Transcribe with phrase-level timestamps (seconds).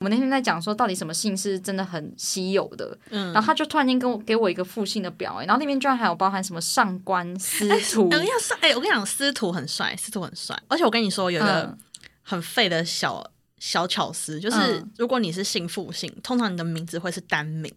[0.00, 3.34] 我们那天在讲说，到底什么姓是真的很稀有的，嗯。
[3.34, 11.78] 然后他就突然间跟我给我一个复姓的表、欸，然后那边居然还有包含什么上官司徒，哎，要帅，哎，我跟你讲，司徒很帅，司徒很帅，而且我跟你说，有一个嗯。
[12.22, 13.22] 很废的小
[13.58, 14.90] 小巧思，就是嗯。
[14.96, 17.70] 如果你是姓复姓，通常你的名字会是单名，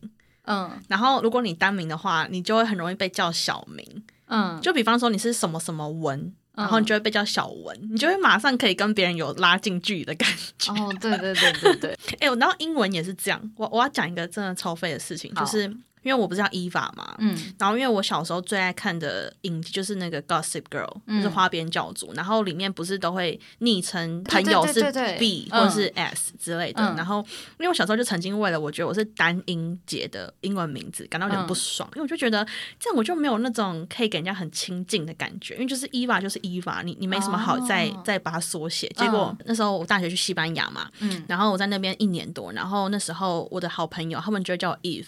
[0.45, 0.71] 嗯。
[0.87, 3.85] 然后如果你单名的话，你就会很容易被叫小名。
[4.27, 10.29] 嗯，就比方说你是什么什么文，嗯然后你就会被叫小文，你就会马上可以跟别人有拉近距离的感
[10.59, 10.71] 觉。
[10.73, 13.51] 哦，对对对对对， 哎、我然后英文也是这样。
[13.55, 15.67] 我我要讲一个真的超废的事情，就是
[16.03, 24.81] 因为我不是叫伊娃嘛，嗯然后因为我小时候最爱看的影集就是那个 Gossip Girl，、嗯就是花边教主，然后里面不是都会昵称朋友是
[25.17, 27.19] B 嗯或者是 S 之类的，嗯然后
[27.59, 32.45] 因为我小时候就曾经为了我觉得我是单音节的英文名字感到有点不爽，因为我就觉得
[32.79, 38.87] 这样我就没有那种可以给人家很亲近的感觉，因为就是伊娃就是伊娃，你你没什么好再、哦再把它缩写。
[38.97, 45.05] 结果、那时候我大学去西班牙嘛，嗯，然后我在那边一年多，然后那时候我的好朋友他们就会叫我 Eve。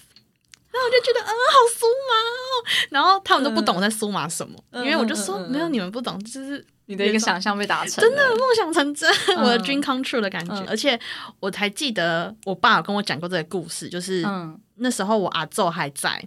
[0.75, 2.65] 然后我就觉得，嗯，好酥麻哦。
[2.89, 10.55] 然后他们都不懂我在酥麻什么，嗯因为我就说、嗯嗯嗯没有，你们不懂，就是你的一个想象被达成，真的梦想成真，我的嗯 dream come true 的感觉。
[10.55, 10.99] 嗯而且
[11.39, 16.21] 我还记得我爸有跟我讲过这个故事，就是、嗯那时候我阿昼还在。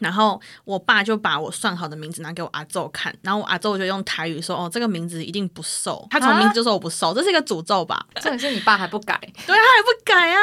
[0.00, 8.04] 然后我爸就把我算好的名字拿给我阿昼看，然后我阿昼就用台语说：“哦，这个名字一定不瘦。”他从名字就说我不瘦，这是一个诅咒吧？
[8.16, 10.40] 重点是你爸还不改，对，他还不改啊，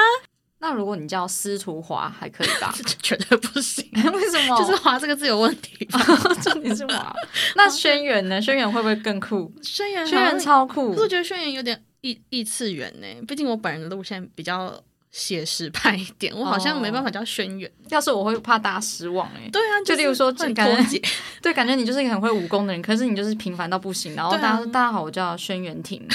[0.61, 2.71] 那如果你叫司徒华还可以吧？
[2.77, 3.83] 这绝对不行。
[4.13, 4.57] 为什么？
[4.57, 5.85] 就是“华”这个字有问题。
[6.41, 7.13] 重点是华。
[7.55, 8.39] 那轩辕呢？
[8.41, 9.51] 轩辕会不会更酷？
[9.63, 14.79] 轩辕轩辕超酷可是我觉得轩辕有点异异次元呢，毕竟我本人的路线比较
[15.11, 17.69] 写实派一点，我好像没办法叫轩辕。
[17.89, 21.01] 要是我会怕大家失望哎、对啊，就是例如说会很感觉脱节。
[21.41, 24.13] 对，感觉你就是一个很会武功的人，可是你就是平凡到不行。
[24.15, 26.07] 然后大家说、大家好，我叫轩辕婷。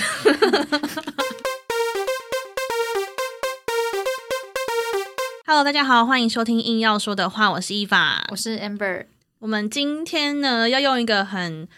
[5.48, 8.34] Hello，大家好，欢迎收听硬要说的话，我是伊法我。
[8.34, 9.06] 是 Amber，
[9.38, 11.68] 我们今天呢要用一个很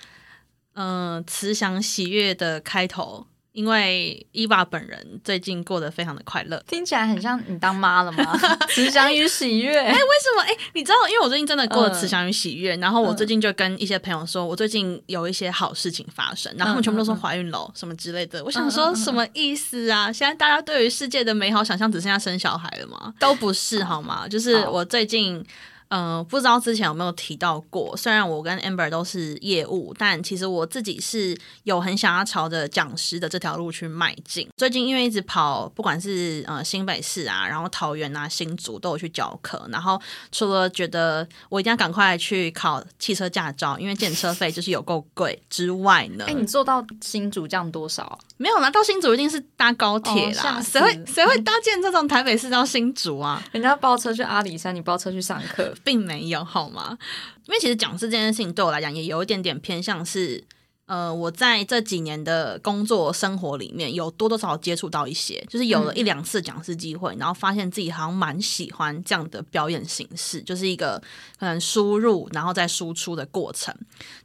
[0.72, 3.26] 呃慈祥喜悦的开头，
[3.58, 6.62] 因为伊娃本人最近过得非常的快乐。
[6.69, 8.38] 听起来很像你当妈了吗？
[8.70, 9.76] 慈祥与喜悦。
[9.76, 10.42] 哎为什么？
[10.46, 18.44] 哎、你知道，因为我最近真的过得嗯慈祥与喜悦，然后我最近就跟一些朋友说，我最近有一些好事情发生，然后他们全部都说怀孕了什么之类的。
[18.44, 20.12] 我想说，什么意思啊？
[20.12, 23.12] 现在大家对于世界的美好想象只剩下生小孩了吗？
[23.19, 24.28] 都不是好吗？
[24.28, 25.44] 就是我最近。
[25.91, 27.97] 嗯、不知道之前有没有提到过。
[27.97, 34.49] 虽然我跟 Amber 都是业务，但其实我自己是有很想要朝着讲师的这条路去迈进。
[34.56, 40.00] 最近因为一直跑，不管是呃新北市啊，然后桃园啊、新竹都有去教课，然后
[40.31, 48.19] 除了觉得我一定要赶快去考汽车驾照，因为建车费就是有够贵之外呢，哎、你做到新竹这样多少啊？
[48.37, 53.43] 没有啦，到新竹一定是搭高铁啦，哦谁会谁会搭建这种台北市到新竹啊？
[53.53, 55.75] 人家包车去阿里山，你包车去上课。
[55.84, 56.98] 并没有好吗？
[57.46, 60.44] 因为其实讲师这件事情对我来讲也有一点点偏向是，
[60.84, 71.02] 呃，我在这几年的工作生活里面有多多少少接触到一些，就是有了一两次讲师机会，然后发现自己好像蛮喜欢这样的表演形式，就是一个
[71.38, 73.74] 可能输入然后再输出的过程。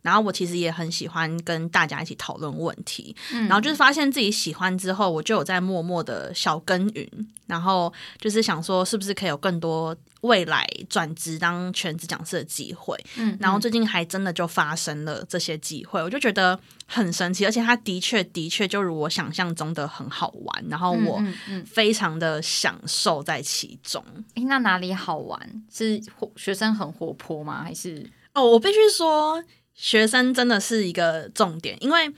[0.01, 7.09] 然后我其实也很喜欢跟大家一起讨论问题，然后就是发现自己喜欢之后，我就有在默默的小耕耘，
[7.47, 12.97] 然后就是想说是不是可以有更多未来转职当全职讲师的机会。
[13.15, 21.21] 嗯，然后最近还真的就发生了这些机会，我就觉得很神奇，而且它的确的确就如我想象中的很好玩，然后我
[21.65, 24.03] 非常的享受在其中。
[24.35, 25.63] 哎、那哪里好玩？
[25.71, 27.63] 是活学生很活泼吗？
[27.63, 32.11] 还是哦，我必须说，学生真的是一个重点，因为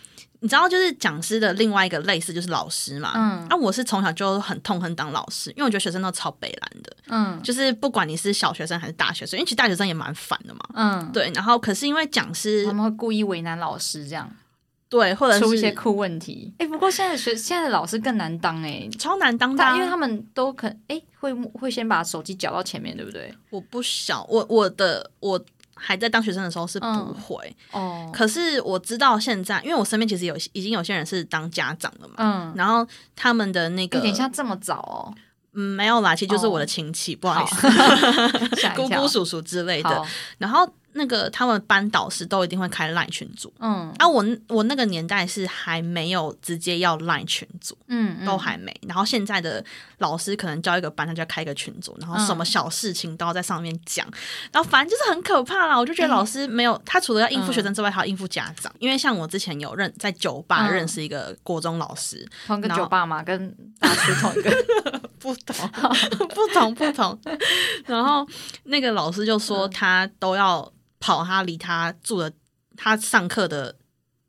[0.45, 3.13] 你知道，就是讲师的另外一个类似就是老师嘛。
[3.15, 10.59] 嗯啊，我是从小就很痛恨当老师，因为我觉得学生都超北蓝的，嗯就是不管你是小学生还是大学生，因为其实大学生也蛮烦的嘛。
[10.75, 14.31] 嗯，对，然后可是因为讲师他们会故意为难老师，这样
[14.87, 16.53] 对，或者出一些酷问题。
[16.59, 23.33] 哎、不过现在学现在的老师更难当哎、超难当的因为他们都可哎、会会先把手机缴到前面，对不对？
[23.49, 25.43] 我不小，我我的我
[25.75, 27.13] 还在当学生的时候是不嗯。
[27.13, 35.13] 会，哦，可是我知道现在，因为我身边其实有已经有些人是当家长了嘛，嗯，然后他们的那个哎、等一下这么早哦，
[35.53, 37.67] 嗯没有啦，其实就是哦我的亲戚，不好意思，
[38.75, 40.05] 姑姑叔叔之类的。
[40.37, 43.53] 然后那个他们班导师都一定会开 Line 群组。
[43.59, 48.73] 嗯啊，我我那个年代是还没有直接要 Line 群组，嗯，嗯都还没。
[48.87, 49.63] 然后现在的
[49.97, 54.07] 老师可能教一个班，他就要开一个群组，然后什么嗯小事情都要在上面讲，
[54.51, 55.77] 然后反正就是很可怕啦。
[55.77, 58.73] 我就觉得老师没有，他除了要应付学生之外，还要应付家长。
[58.79, 64.55] 因为像我之前有认在酒吧嗯认识一个国中老师，同个然后酒吧嘛，跟大师同一个。
[65.25, 65.55] 不同，
[66.29, 67.19] 不同，不同。
[67.87, 68.27] 然后
[68.65, 70.71] 那个老师就说，他都要
[71.05, 72.33] 跑他离他住的、
[72.75, 73.75] 他上课的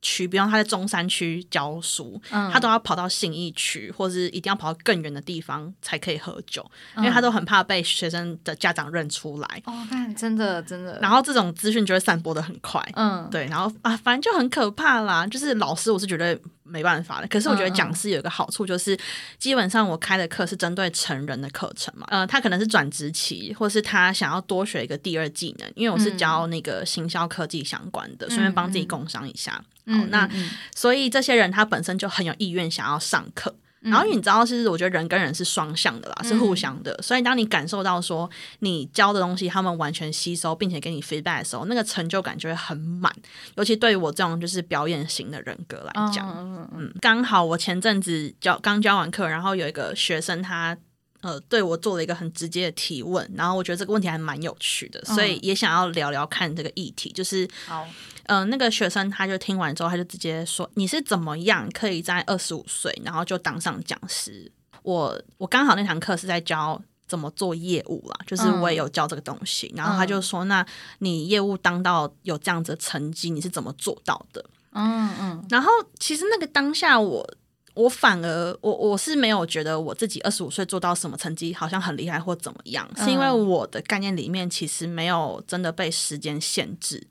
[0.06, 6.64] 区，比方他在中山区教书，嗯他都要跑到信义区，或是一定要跑到更远的地方才可以喝酒，
[6.98, 9.62] 因为嗯他都很怕被学生的家长认出来。
[9.64, 12.80] 哦，看真的真的，然后这种资讯就会散播的很快。
[12.94, 15.26] 嗯，对，然后啊，反正就很可怕啦。
[15.26, 17.26] 就是老师，我是觉得没办法的。
[17.26, 18.96] 可是我觉得嗯嗯讲师有一个好处，就是
[19.38, 22.06] 基本上我开的课是针对成人的课程嘛。
[22.10, 29.62] 呃，他可能是转职期，或是他想要多学一个第二技能，因为我是嗯教那个行销科技相关的，顺便帮自己嗯工商一下。
[29.88, 30.28] 嗯，好，那
[30.74, 33.54] 所以这些人他本身就很有意愿想要上课。
[33.80, 36.98] 然后你知道，其实我觉得人跟人是双向的啦，是互相的。
[37.00, 38.28] 所以当你感受到说
[38.58, 43.14] 你教的东西他们完全吸收，并且给你 feedback 的时候，那个成就感就会很满。
[43.54, 50.76] 尤其对于我这种就是表演型的人格来讲，嗯嗯，刚好我前阵子教刚教完课，然后有一个学生他。
[51.26, 57.84] 呃，对我做了一个很直接的提问，然后我觉得这个问题还蛮有趣的，所以也想要聊聊看这个议题，就是好，
[58.26, 64.48] 呃，那个学生他就听完之后，他就直接说：“你是怎么样可以在二十五岁，然后就当上讲师？”
[64.84, 69.72] 我我刚好那堂课是在教怎么做业务啦，就是我也有教这个东西。
[69.74, 70.64] 然后他就说：“那
[71.00, 74.44] 你业务当到有这样子的成绩，你是怎么做到的
[74.74, 77.28] 嗯嗯？”然后其实那个当下我。
[77.76, 83.46] 我反而我我是没有觉得我自己二十五岁做到什么成绩好像很厉害或怎么样，是因为嗯。
[83.46, 87.06] 我的概念里面其实没有真的被时间限制。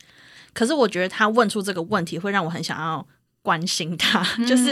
[0.54, 3.06] 可是我觉得他问出这个问题会让我很想要
[3.42, 4.72] 关心他， 就是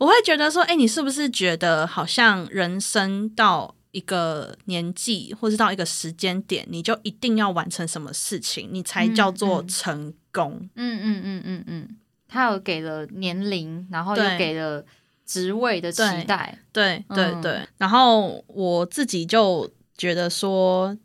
[0.00, 10.68] 我会觉得说，哎、你是不是觉得好像人生到一个年纪，或是到一个时间点，你就一定要完成什么事情，你才叫做成功？
[10.74, 11.96] 嗯嗯嗯嗯嗯，
[12.26, 14.84] 他有给了年龄，然后又给了
[15.24, 17.68] 职位的期对待，对对嗯对。
[17.78, 20.96] 然后我自己就觉得说。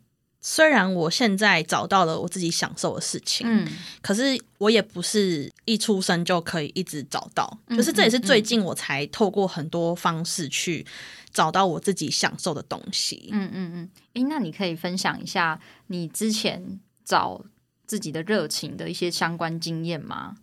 [0.42, 3.68] 虽然我现在找到了我自己享受的事情，嗯
[4.00, 4.22] 可是
[4.56, 10.86] 我也不是一出生就可以一直找到，嗯就是这也是最近我才透过很多方式去
[11.30, 13.28] 找到我自己享受的东西。
[13.30, 17.44] 嗯嗯嗯，诶，那你可以分享一下你之前找
[17.86, 20.38] 自己的热情的一些相关经验吗？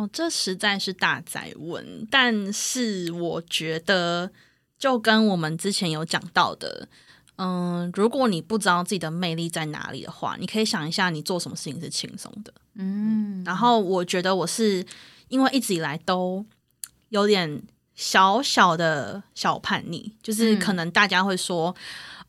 [0.00, 4.30] 哦，这实在是大灾问，但是我觉得
[4.78, 6.88] 就跟我们之前有讲到的。
[7.36, 12.52] 嗯，如果你不知道自己的魅力在哪里的话，你可以想一下，你做什么事情是轻松的。
[12.76, 14.84] 嗯然后我觉得我是
[15.28, 16.44] 因为一直以来都
[17.10, 17.62] 有点
[17.94, 21.76] 小小的小叛逆，就是可能大家会说。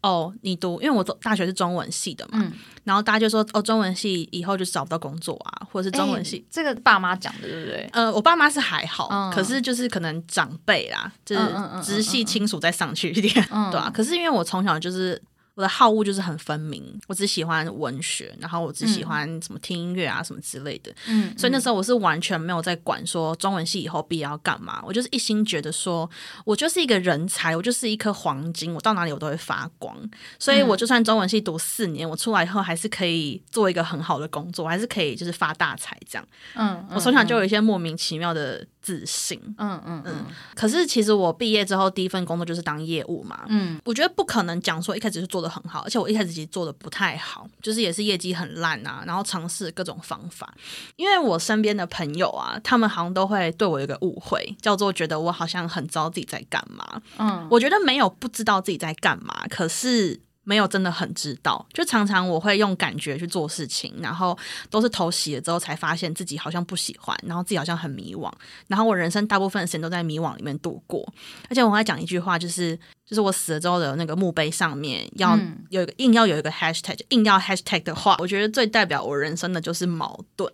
[0.01, 2.51] 哦，你读，因为我大学是中文系的嘛，嗯
[2.83, 7.87] 然后大家就说，哦，中文系以后就找不到工作啊，或者是中文系，诶这个爸妈讲的，对不对？
[7.93, 11.41] 呃，我爸妈是还好，嗯可是就是可能长辈啦，就是
[11.83, 13.91] 直系亲属再上去一点，嗯 对啊。
[13.93, 15.21] 可是因为我从小就是
[15.55, 26.09] 我的好恶就是很分明，我只喜欢文学，然后我只喜欢什么听音乐啊什么之类的，嗯，所以那时候我是完全没有在管说中文系以后毕业要干嘛，我就是一心觉得说
[26.45, 29.95] 我就是一个人才，我就是一颗黄金，我到哪里我都会发光。
[30.39, 36.27] 所以我就算中文系读四年，我出来以后还是可以做一个很好的工作，还是可以就是发大财这样。
[36.55, 39.39] 嗯，我从小就有一些莫名其妙的自信。
[39.57, 40.25] 嗯嗯嗯
[40.55, 50.53] 可是其实我毕业之后第一份工作就是当业务嘛，嗯我觉得不可能讲说一开始就做的很好，而且我一开始其实做的不太好，就是也是业绩很烂啊，然后尝试各种方法。
[50.95, 57.01] 因为我身边的朋友啊，他们好像都会对我有一个误会，叫做觉得我好像很知道自己在干嘛。
[57.17, 60.19] 嗯我觉得没有不知道自己在干嘛，可是。
[60.43, 64.37] 没有真的很知道，就常常我会用感觉去做事情，然后
[64.69, 68.31] 都是头洗了之后才发现自己好像不喜欢，然后自己好像很迷惘，
[68.67, 71.07] 然后我人生大部分的时间都在迷惘里面度过。
[71.49, 80.51] 而且我还讲一句话，就是就是我死了之后的那个墓碑上面要嗯有一个硬要有一个 hashtag，硬要 hashtag 的话，我觉得最代表我人生的就是矛盾。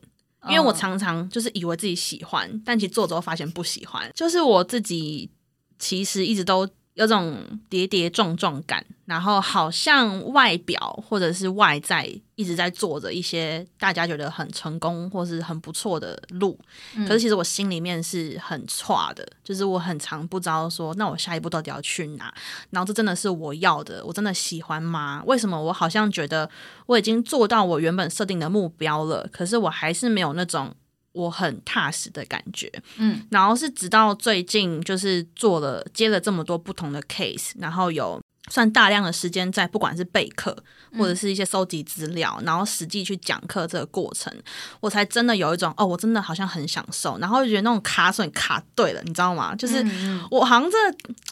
[0.50, 4.10] 因为我常常就是以为自己喜欢，但其实做之后发现不喜欢。
[4.14, 5.30] 就是我自己
[5.78, 6.66] 其实一直都
[6.98, 7.38] 有种
[7.70, 16.60] 跌跌撞撞感，然后好像外表或者是外在一直在做着一些大家觉得很成功或是很不错的路，
[17.08, 22.34] 可是其实我心里面是很差的，就是我很常不知道说，那我下一步到底要去哪？
[22.72, 25.22] 然后这真的是我要的，我真的喜欢吗？
[25.28, 26.50] 为什么我好像觉得
[26.88, 30.76] 我已经做到我原本设定的目标了，可是我还是没有那种。
[31.18, 38.22] 我很踏实的感觉，嗯，然后是直到最近，就是做了接了这么多不同的 case，然后有
[38.52, 40.56] 算大量的时间在不管是备课
[40.98, 44.32] 或者是一些收集资料，然后实际去讲课这个过程，
[44.80, 49.56] 我才真的有一种哦，我真的好像很享受，然后觉得那种卡损卡对了，你知道吗？
[49.56, 49.84] 就是
[50.30, 50.78] 我好像这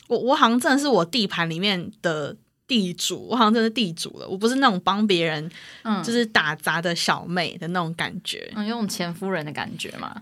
[0.07, 2.35] 我我好像真的是我地盘里面的。
[2.67, 4.27] 地主，我好像真的地主了。
[4.27, 5.51] 我不是那种帮别人，
[5.83, 10.19] 嗯，就是打杂的小妹的那种感觉，嗯，有种前夫人的感觉吗？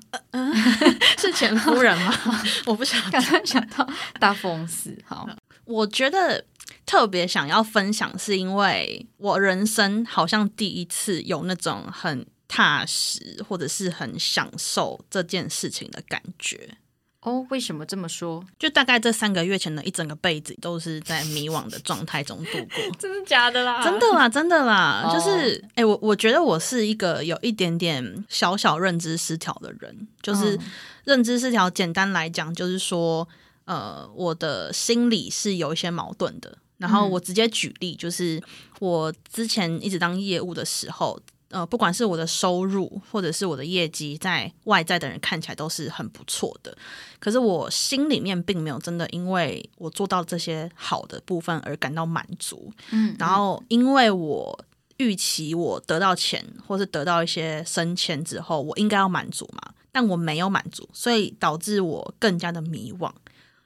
[1.18, 2.14] 是前夫人吗？
[2.66, 3.88] 我不想，刚才想到
[4.20, 4.98] 大风死。
[5.06, 5.28] 好，
[5.66, 6.44] 我觉得
[6.86, 16.78] 特别想要分享，是因为我人生好像第一次有那种很踏实，或者是很享受这件事情的感觉。
[17.24, 18.44] 哦，为什么这么说？
[18.60, 23.82] 就大概这三个月前的一整个辈子都是在迷惘的状态中度过， 真的假的啦？
[23.82, 30.60] 真的啦，真的啦，就是，哎，我我觉得我是一个有一点点小小认知失调的人，就是
[31.06, 33.26] 认知失调，简单来讲就是说，
[33.64, 36.58] 呃，我的心理是有一些矛盾的。
[36.78, 38.44] 然后我直接举例，就是
[38.80, 41.18] 我之前一直当业务的时候。
[41.54, 46.76] 呃，不管是我的收入或者是我的业绩，在外在的人看起来都是很不错的，
[47.20, 52.74] 可是我心里面并没有真的因为我做到这些好的部分而感到满足。
[52.90, 54.66] 嗯，然后因为我
[54.98, 63.12] 预期我得到钱或是得到一些升迁之后，我应该要满足嘛，但我没有满足，所以导致我更加的迷惘，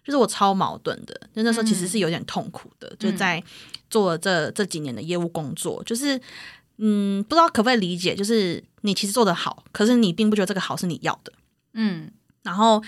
[0.04, 1.18] 就是我超矛盾的。
[1.34, 3.42] 就那时候其实是有点痛苦的，就在
[3.90, 6.20] 做了这这几年的业务工作，就是。
[6.78, 11.34] 嗯，不知道可不可以理解，就是你其实做的好，可是你并不觉得这个好是你要的。
[11.74, 12.12] 嗯，
[12.44, 12.82] 然后，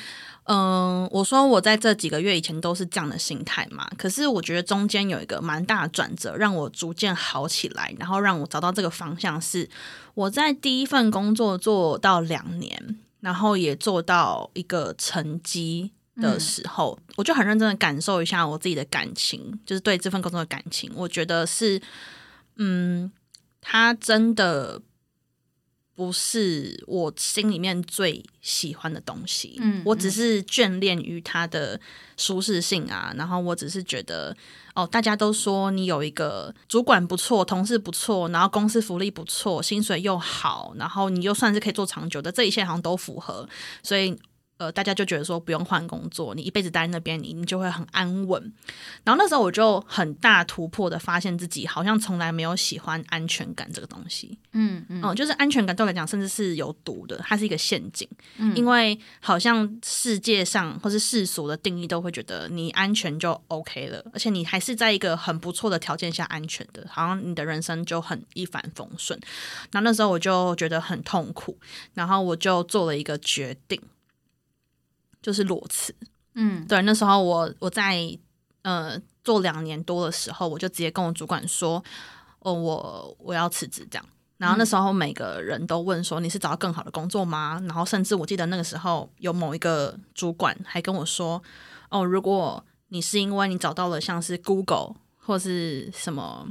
[0.43, 9.67] 嗯，我说我在这几个月以前都是这样的心态嘛，可是我觉得中间有一个蛮大的转折，让我逐渐好起来，然后让我找到这个方向，是
[10.13, 21.81] 我在第一份工作做到两年，然后也做到一个成绩的时候，我就很认真的感受一下我自己的感情，就是对这份工作的感情，我觉得是，
[22.57, 23.11] 嗯。
[23.61, 24.81] 他真的
[25.95, 31.79] 不是我心里面最喜欢的东西，嗯，我只是眷恋于它的
[32.15, 34.33] 舒适性啊，然后我只是觉得，
[34.75, 43.47] 哦，大家都说你有一个主管不错，同事不错，然后公司福利不错，薪水又好，然后你又算是可以做长久的，这一切好像都符合，
[43.83, 44.17] 所以。
[44.59, 48.53] 呃，大家就觉得说不用换工作，你一辈子待在那边，你你就会很安稳。
[49.05, 54.37] 然后那时候我就很大突破的发现自己好像从来没有喜欢安全感这个东西。
[54.51, 58.05] 嗯嗯，就是安全感对我来讲甚至是有毒的，它是一个陷阱。
[58.35, 69.17] 嗯，因为好像世界上或是世俗的定义都会觉得你安全就 OK 了，而且你还是在一个很不错的条件下安全的，好像你的人生就很一帆风顺。
[69.71, 71.57] 然后那时候我就觉得很痛苦，
[71.93, 73.81] 然后我就做了一个决定。
[75.21, 75.93] 就是裸辞，
[76.35, 78.17] 嗯，对，那时候我我在
[78.61, 81.83] 呃做两年多的时候，我就直接跟我主管说，
[82.39, 84.05] 哦，我我要辞职这样。
[84.37, 87.61] 然后那时候每个人都问说，你是找到更好的工作吗？
[87.65, 91.43] 然后甚至我记得那个时候有某一个主管还跟我说，
[91.89, 96.47] 哦，如果你是因为你找到了像是 Google 或是什么。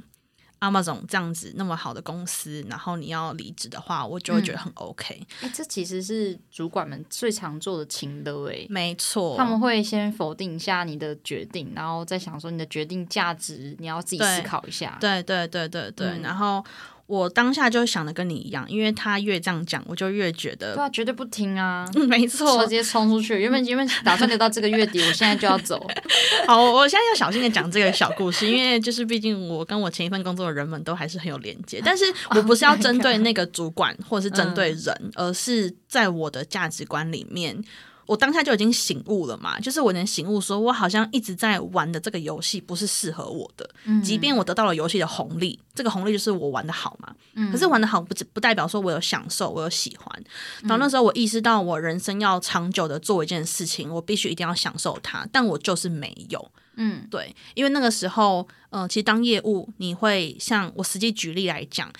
[0.60, 5.26] Amazon 这样子那么好的公司，然后你要离职的话，我就会觉得很 OK。
[5.40, 14.96] 哎，这其实是主管们最常做的情的哎，没错，他们会先否定一下你的决定，然后再想说你的决定价值，你要自己思考一下。
[15.00, 16.64] 对对对对对，然后。
[17.08, 23.34] 我当下就想的跟你一样，因为他越这样讲，我就越觉得，对啊，绝对不听啊， 没错，直接冲出去。
[23.40, 25.84] 原本原本打算留到这个月底，我现在就要走。
[26.46, 37.64] 好，我现在要小心的讲这个小故事，因为就是毕竟我跟我前一份工作的人们都还是很有连接， 但是我不是要针对那个主管或者是针对人，而是在我的价值观里面。
[38.08, 43.68] 我当下就已经醒悟了嘛，就是我能醒悟，说我好像一直在玩的这个游戏不是适合我的，
[44.02, 47.14] 即便我得到了游戏的红利，这个红利就是我玩的好嘛，
[47.52, 50.24] 可是玩的好不不代表说我有享受，我有喜欢。
[50.62, 56.50] 然后那时候我意识到，我人生要长久的做一件事情，我必须一定要享受它，但我就是没有。
[56.80, 61.90] 嗯，对，因为那个时候，呃，其实当业务，你会像我实际举例来讲，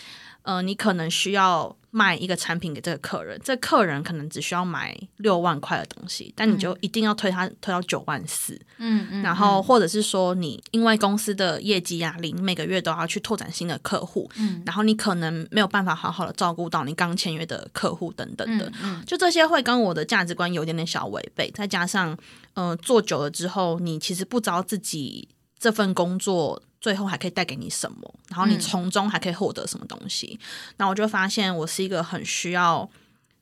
[0.43, 14.63] 呃，你可能需要卖一个产品给这个客人，这客人可能只需要买六万块的东西，但你就一定要推他推到九万四，嗯嗯，然后或者是说你因为公司的业绩压力，你每个月都要去拓展新的客户，嗯。
[14.67, 19.05] 然后你可能没有办法好好的照顾到你刚签约的客户等等的，嗯嗯。
[19.07, 22.17] 就这些会跟我的价值观有一点点小违背，再加上
[22.53, 25.27] 呃做久了之后，你其实不知道自己
[25.59, 30.39] 这份工作最后还可以带给你什么，然后你嗯从中还可以获得什么东西。
[30.77, 32.89] 那、我就发现我是一个很需要。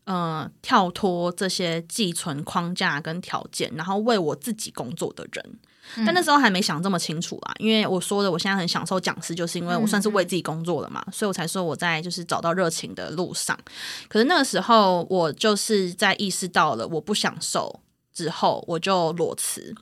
[0.07, 5.59] 呃，跳脱这些寄存框架跟条件，然后为我自己工作的人，
[6.07, 7.53] 但那时候还没想这么清楚啦。
[7.59, 13.59] 因为我说的，我现在很享受讲师，就是因为我算是为自己工作了嘛，所以我才说我在就是找到热情的路上。
[14.07, 17.81] 可是那个时候，我就是在意识到了我不享受
[18.15, 19.75] 之后，我就裸辞，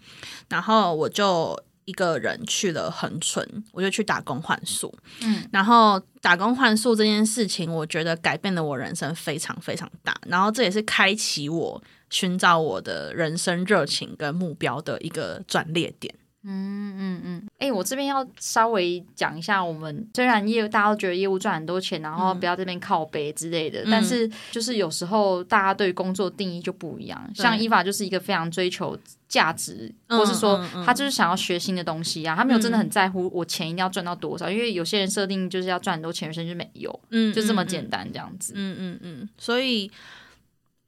[0.48, 4.92] 然后我就一个人去了恒春，我就去打工换宿。
[5.22, 16.14] 嗯，然后打工换宿这件事情，我觉得改变了我人生非常非常大，然后这也是开启我寻找我的人生热情跟目标的一个转捩点。
[16.46, 22.16] 嗯嗯嗯，哎、我这边要稍微讲一下，我们虽然业务大家都觉得业务赚很多钱，然嗯。
[22.16, 27.30] 后不要这边靠背之类的，但是就是有时候大家对工作定义就不一样。
[27.34, 28.96] 像伊法就是一个非常追求
[29.28, 37.66] 价值，嗯或是说他就是想要学新的东西啊，他没有真的很在乎我钱一定要赚到多少，因为有些人设定就是要赚很多钱，有些人就没有，嗯就这么嗯。
[37.66, 38.52] 简单这样子。
[38.54, 39.90] 嗯嗯嗯，所以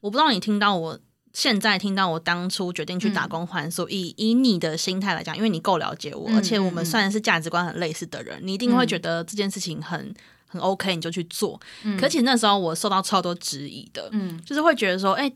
[0.01, 0.99] 我不知道你听到我
[1.37, 10.15] 现在听到我当初决定去打工还宿，以以你的心态来讲，因为你够了解我，嗯而且我们嗯算是价值观很类似的人，你一定会觉得这件事情很
[10.49, 11.61] 很 OK，你就去做。
[11.83, 11.95] 嗯。
[12.01, 14.41] 可其实那时候我受到超多质疑的，嗯。
[14.47, 15.31] 就是会觉得说，哎、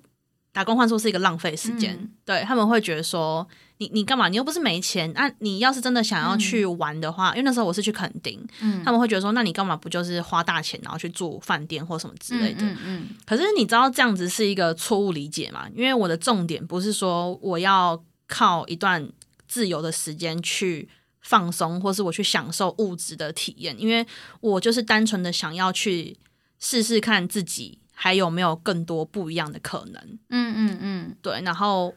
[0.52, 3.46] 打工换宿是一个浪费时间，嗯对他们会觉得说，
[3.78, 4.28] 你你干嘛？
[4.28, 12.64] 你又不是没钱，啊，你要是真的想要去玩的话，因为那时候我是去垦丁，嗯他们会觉得说，那你干嘛不就是花大钱然后去住饭店或什么之类的？
[12.64, 15.68] 嗯嗯可是你知道这样子是一个错误理解嘛？
[15.74, 19.08] 因为我的重点不是说我要靠一段
[19.46, 20.88] 自由的时间去
[21.20, 24.04] 放松，或是我去享受物质的体验，因为
[24.40, 26.16] 我就是单纯的想要去
[26.58, 30.02] 试试看自己还有没有更多不一样的可能。
[30.30, 31.94] 嗯嗯嗯对，然后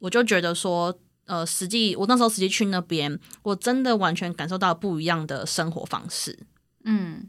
[0.00, 0.92] 我就觉得说，
[1.26, 6.36] 呃，实际我那时候实际去那边，我真的完全感受到不一样的生活方式。
[6.84, 7.28] 嗯。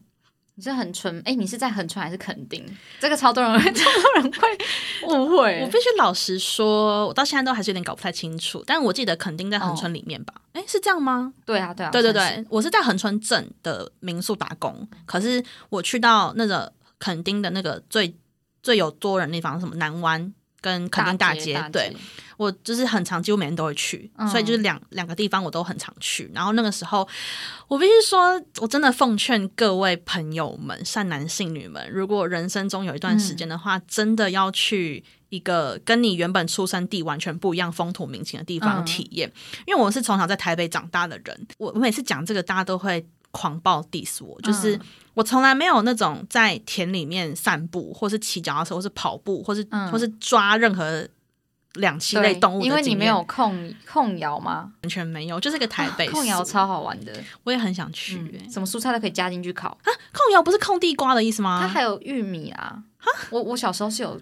[0.56, 2.64] 你是很纯哎、你是在很纯还是垦丁？
[3.00, 4.48] 这个超多人会， 超多人会
[5.08, 5.60] 误会。
[5.64, 8.64] 我必须老实说，我到现在都还是有点搞不太清楚。
[8.68, 10.36] 但我记得垦丁在恒春里面吧？
[10.54, 11.34] 哎、是这样吗？
[11.44, 16.72] 对啊，对啊，对对对，我是在恒春镇的民宿打工，可是我去到那个
[17.04, 18.16] 垦丁的那个最
[18.62, 21.94] 最有多人的地方，什么南湾跟垦丁大街，对，
[22.38, 26.32] 我就是很常，几乎每天都会去，嗯所以就是两两个地方我都很常去。
[26.34, 27.06] 然后那个时候，
[27.68, 39.30] 我必须说，我真的奉劝各位朋友们，善男信女们，如果人生中有一段时间的话，真的要去一个跟你原本出生地完全不一样、风土民情的地方嗯体验。
[39.68, 44.78] 因为我是从小在台北长大的人，我我每次讲这个，大家都会狂暴 diss 我，就是。
[44.78, 44.82] 嗯
[45.16, 51.08] 我从来没有那种在田里面散步，或是骑脚踏车，或是跑步，或是、嗯或是抓任何
[51.74, 54.72] 两栖类动物的因为你没有控控窑吗？
[54.82, 58.16] 完全没有，就是个台北控窑超好玩的，我也很想去。
[58.52, 59.86] 什么蔬菜都可以加进去烤啊。
[60.12, 61.68] 控窑不是控地瓜的意思吗它？
[61.68, 62.82] 还有玉米啊，
[63.30, 64.20] 我我小时候是有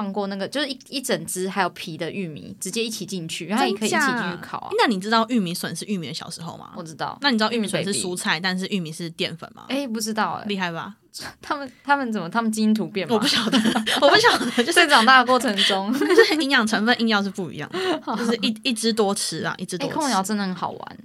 [0.00, 4.70] 放过那个，就是一一整只还有皮的玉米，直接一起进去，然后也可以一起进去烤啊。
[4.78, 6.70] 那你知道玉米笋是玉米的小时候吗？
[6.74, 9.66] 我知道，那你知道玉米笋是蔬菜，但是玉米是淀粉吗？
[9.68, 10.96] 哎，不知道哎，厉害吧？
[11.42, 13.14] 他们他们怎么他们基因突变吗？
[13.14, 13.58] 我不晓得，
[14.00, 19.94] 我不晓得， 就是在长大的过程中， 就是营养成分硬要是不一样的，就是一一只多吃啊，一只哎，多吃。
[19.94, 20.98] 控窑真的很好玩，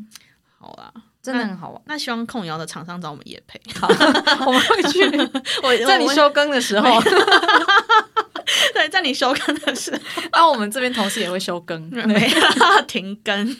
[0.60, 0.94] 好啊，
[1.26, 1.82] 真的很好玩。
[1.86, 3.60] 那希望控窑的厂商找我们也配。
[3.74, 3.88] 好，
[4.46, 5.04] 我们会去，
[5.64, 7.02] 我在你休更的时候，
[8.74, 10.00] 对，在你休更的时候，
[10.34, 11.90] 那我们这边同事也会休更。
[11.90, 12.30] 对，
[12.88, 13.58] 停更，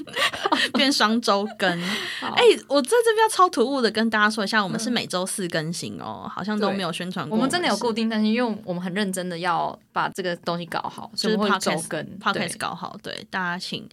[0.74, 1.82] 变双周更。
[2.22, 7.36] 哎、我在这边要超突兀的跟大家说一下，我们是每周四更新哦，好像都没有宣传过。
[7.36, 12.06] 我们真的有固定但是，因为我们很认真的要把这个东西搞好，所就是周更。
[12.06, 13.88] 对 podcast 搞好，对大家请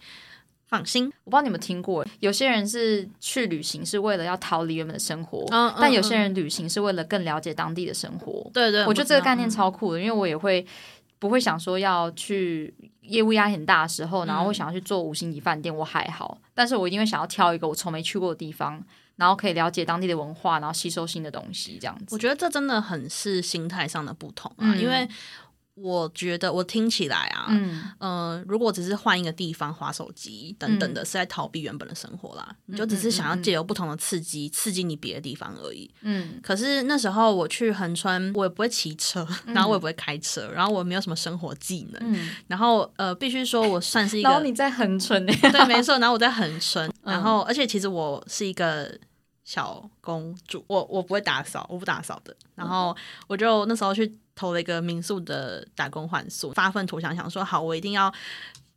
[0.73, 1.05] 放心。
[1.23, 5.45] 我不知道你们听过，有些人是去旅行是为了要逃离原本的生活，
[5.79, 8.49] 但有些人旅行是为了更了解当地的生活。
[8.51, 10.65] 对对，我觉得这个概念超酷的，因为我也会
[11.19, 18.83] 不会想说要去业务压力很大的时候，然后会想要去做五星级饭店，我还好，但是我一定会想要挑一个我从没去过的地方，
[19.17, 22.15] 然后可以了解当地的文化，然后吸收新的东西，这样子。
[22.15, 25.07] 我觉得这真的很是心态上的不同啊，嗯因为
[25.75, 32.55] 我觉得我听起来啊，嗯呃，如果只是换一个地方划手机等等的，是在逃避原本的生活啦。
[32.67, 35.89] 你就只是想要借由不同的刺激，刺激你别的地方而已。
[36.01, 45.97] 嗯可是那时候我去恒春，我也不会骑车，然后我也不会开车，然后我没有什么生活技能，嗯，然后呃，必须说我算是一个然后你在横村呢， 对，没错。
[45.97, 48.95] 然后我在恒春，嗯然后而且其实我是一个
[49.43, 52.35] 小公主，我我不会打扫，我不打扫的。
[52.55, 52.95] 然后
[53.27, 58.13] 我就那时候去投了一个民宿的打工换宿，发愤图强，想说好，我一定要。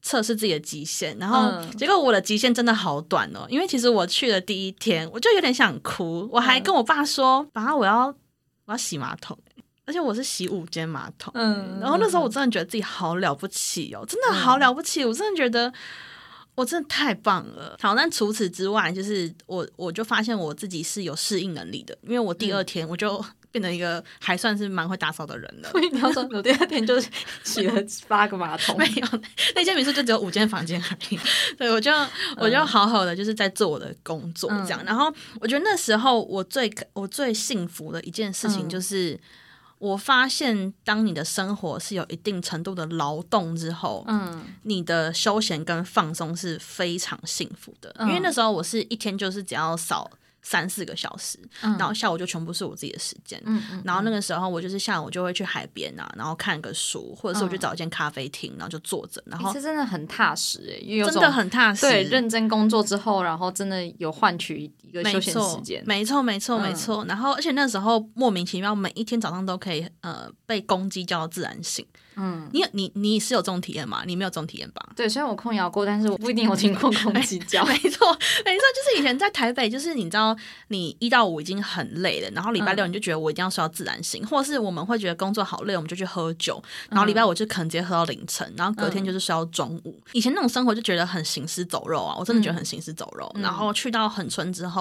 [0.03, 8.07] 测试自己的极限，然后嗯结果我的极限真的好短哦，因为其实我去的第一天我就有点想哭，我还嗯跟我爸说：“爸，我要
[8.67, 9.37] 我要洗马桶。”
[9.85, 15.73] 而且我是洗五间马桶，嗯然后那时候我真的觉得自己好了不起哦，真的好了不起，我真的觉得
[16.55, 17.77] 我真的太棒了。
[17.83, 23.25] 好，但除此之外，就是我我就发现我自己是有适应能力的，因为我第二天我就
[23.57, 25.71] 变成一个还算是蛮会打扫的人了。
[25.91, 27.09] 你要说我第二天就是
[27.43, 29.09] 洗了八个马桶， 没有，
[29.55, 31.19] 那间民宿就只有五间房间而已。
[31.57, 31.91] 对，我就
[32.37, 34.83] 我就好好的就是在做我的工作这样。
[34.83, 39.19] 嗯然后我觉得那时候我最我最幸福的一件事情嗯就是。
[39.79, 47.95] 我发现，当你的生活是有一定程度的劳动之后，嗯你的休闲跟放松是非常幸福的。
[47.99, 50.11] 嗯因为那时候我是一天就是只要扫
[50.49, 51.77] 三四个小时，嗯。
[51.77, 53.43] 然后下午就全部是我自己的时间。
[53.45, 57.59] 嗯嗯，然后那个时候我就是下午就会去海边啊，然后看个书，或者是我去嗯。
[57.59, 67.05] 找一间咖啡厅，然后就坐着，然后欸这真的很踏实哎，因为真的很踏实，对认真工作之后，然后真的有换取一个休闲时间，没错，没错，嗯没错。
[67.07, 71.85] 然后而且那时候莫名其妙，每一天早上都可以呃被公鸡叫到自然醒。
[72.17, 72.49] 嗯。
[72.53, 74.03] 你你你是有这种体验吗？
[74.07, 74.81] 你没有这种体验吧？
[74.95, 77.65] 对，虽然我控摇过，但是我不一定有听过公鸡叫。
[77.67, 80.37] 没错，没错，就是以前在台北，就是你知道，
[80.69, 90.01] 你一到五已经很累了，然后礼拜六你就觉得我一定要睡到自然醒，或者是我们会觉得工作好累，我们就去喝酒，然后礼拜五就可能直接喝到凌晨，然后隔天就是睡到中午。
[90.13, 93.31] 以前那种生活就觉得很行尸走肉啊，我真的觉得很行尸走肉。
[93.41, 94.76] 然后去到恒春之后，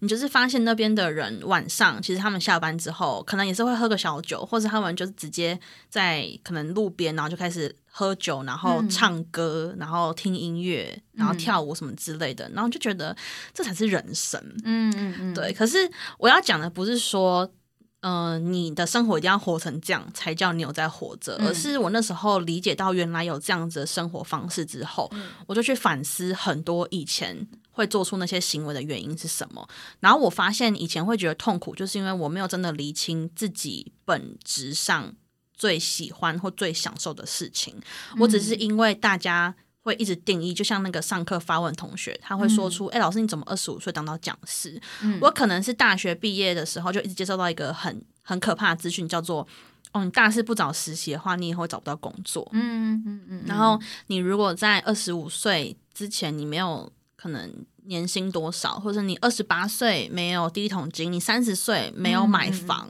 [0.00, 13.16] 你就是发现那边的人晚上其实他们下班之后，可能也是会喝个小酒，或者他们就是直接在可能路边，然后就开始喝酒，然后唱歌，然后听音乐，然后跳舞什么之类的，然后就觉得
[13.52, 14.40] 这才是人生。
[14.64, 17.50] 嗯嗯嗯，对，可是我要讲的不是说。
[18.04, 25.10] 呃，你的生活一定要活成这样才叫你有在活着，嗯而是我那时候理解到原来有这样子的生活方式之后，
[25.46, 27.34] 我就去反思很多以前
[27.74, 29.68] 会做出那些行为的原因是什么。
[30.00, 35.14] 然后我发现以前会觉得痛苦，就是因为我没有真的厘清自己本质上
[35.52, 37.78] 最喜欢或最享受的事情，
[38.18, 39.54] 我只是因为大家。
[39.84, 44.80] 会一直定义，就像那个上课发问同学，他会说出：“哎、老师，你怎么二十五岁当到讲师？”
[45.20, 49.46] 我可能是大学毕业的时候就一直接受到一个很很可怕的资讯，叫做
[49.92, 56.90] ：“哦，你大四不找实习的话，你以后找不到工作。”嗯嗯嗯，然后你如果在二十五岁之前你没有
[57.24, 57.50] 可能
[57.86, 62.86] 年薪多少，或者你二十八岁没有第一桶金，你三十岁没有买房，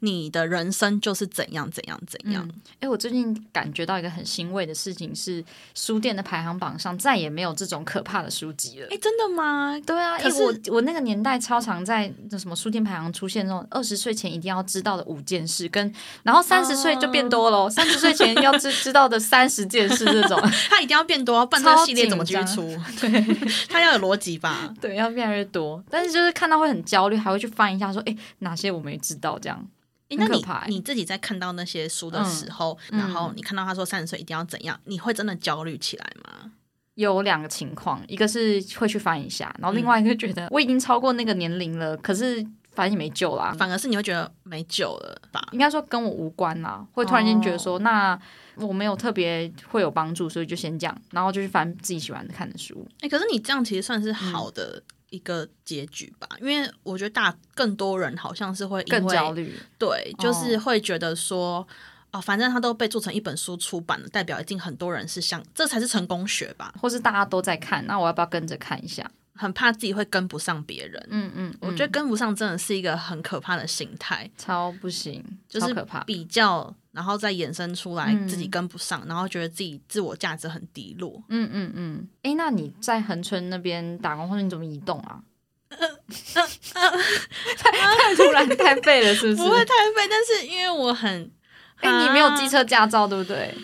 [0.00, 2.48] 你的人生就是怎样怎样怎样。
[2.80, 8.88] 哎、我最近感觉到一个很欣慰的事情是，书店的排行榜上再也没有这种可怕的书籍了。
[8.90, 9.78] 哎、真的吗？
[9.84, 22.62] 对啊，可因为我我那个年代超常在那什么书店排行出现那种二十岁前一定要知道的五件事，跟然后三十岁就变多了，三十岁前要知知道的三十件事这种， 他一定要变多，不然这个超系列怎么继续出？
[23.00, 23.36] 对，
[23.68, 24.72] 他要有逻辑吧？
[24.80, 25.82] 对，要越来越多。
[25.90, 29.66] 但是就是看到会很焦虑，还会去翻一下说，哎，哪些我没知道这样。
[30.08, 36.52] 诶那你你自己在看到那些书的时候，嗯然后你看到他说三十岁一定要怎样，你会真的焦虑起来吗？
[36.94, 43.54] 有两个情况，一个是会去翻一下，然后另外一个觉得我已经超过那个年龄了，可是反正也没救啦。
[43.56, 45.46] 反而是你会觉得没救了吧？
[45.52, 48.18] 应该说跟我无关啦，会突然间觉得说，那
[48.56, 52.84] 我没有特别会有帮助，所以就先这样，然后就去翻自己喜欢看的书。
[53.00, 61.66] 哎、可是你这样其实算是嗯好的一个结局吧，因为我觉得大更多人好像是会更焦虑，对，就是会觉得说。
[62.10, 66.72] 哦，反正它都被做成一本书出版了，代表一定很多人是像这才是成功学吧？
[66.80, 69.10] 或是大家都在看，那我要不要跟着看一下？
[69.34, 71.06] 很怕自己会跟不上别人。
[71.10, 76.02] 嗯嗯，我觉得跟不上真的是一个很可怕的心态，超不行，就是可怕。
[76.04, 81.22] 比较，然后再衍生出来嗯自己跟不上，然后觉得自己自我价值很低落。
[81.28, 85.22] 嗯嗯嗯，哎，那你在恒春那边打工，或者你怎么移动啊？
[87.56, 89.36] 太突然太废了，是不是？
[89.36, 91.30] 不会太废，但是因为我很，
[91.76, 93.54] 哎、你没有啊机车驾照，对不对？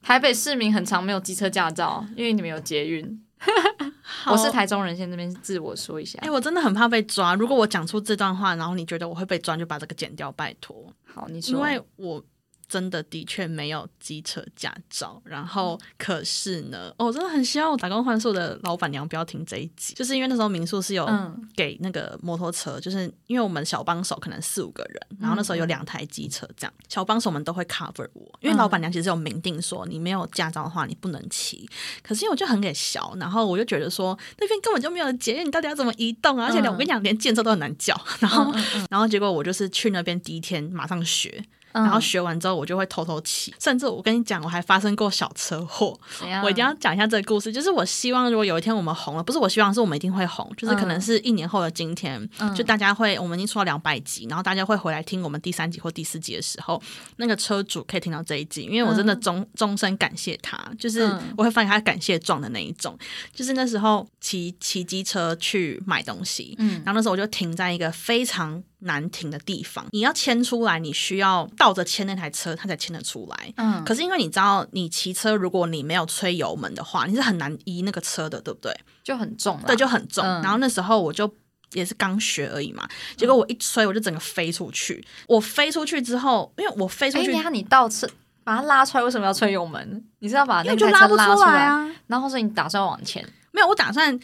[0.00, 3.22] 台北市民很常没有机车驾照，因为你们有捷运。
[4.02, 6.30] 好我是台中人，先这边自我说一下哎、。
[6.30, 7.34] 我真的很怕被抓。
[7.34, 10.90] 如果我讲出这段话，然后你觉得我会被抓，就把这个剪掉，拜托。
[11.04, 11.54] 好，你说。
[11.54, 12.24] 因为我
[12.68, 21.36] 真的的确没有机车驾照，然后可是呢，哦，我真的很希望我打工换宿的老板娘不要听这一集，就是因为那时候民宿是有嗯。
[21.56, 31.68] 给那个摩托车，就是因为我们小帮手可能四五个人，然后那时候有两台机车，这样小帮手们都会 cover 我，因为老板娘其实有明定说你没有驾照的话你不能骑，
[32.02, 36.46] 可是因为我就很给小，然后我就觉得说那边根本就没有捷运，你到底要怎么移动啊？
[36.46, 38.52] 而且我跟你讲，连建车都很难叫， 然后
[38.90, 41.42] 然后结果我就是去那边第一天马上学。
[41.72, 41.84] 嗯。
[41.84, 45.98] 然后学完之后，我就会偷偷骑，甚至我跟你讲，我还发生过小车祸。
[46.42, 52.54] 我一定要讲一下这个故事，就是我希望如果有一天我们红了，不是我希望是我们一定会红，就是可能是一年后的今天，嗯。
[52.54, 56.82] 就大家会我们已经出到两百集，然后大家会回来听我们第三集或第四集的时候，
[57.16, 61.34] 那个车主可以听到这一集，因为我真的终终身感谢他，就是嗯。
[61.36, 62.98] 我会发现他感谢状的那一种，
[63.32, 66.82] 就是那时候骑骑机车去买东西，嗯。
[66.84, 73.52] 然后那时候我就停在一个非常难停的地方，你要牵出来，你需要倒着牵那台车，它才牵得出来。
[73.56, 78.72] 嗯可是因为你知道，你骑车如果你没有吹油门的话，你是很难移那个车的，对不对？
[79.02, 80.24] 就很重了，对，就很重。
[80.24, 81.32] 嗯然后那时候我就
[81.72, 85.04] 也是刚学而已嘛，结果我一吹，我就整个飞出去。
[85.26, 88.08] 我飞出去之后，因为我飞出哎，去，你看你倒车
[88.44, 90.04] 把它拉出来，为什么要吹油门？
[90.20, 91.90] 你是要把那台车就拉不出来，啊。
[92.06, 94.18] 然后所以你打算往前，没有，我打算，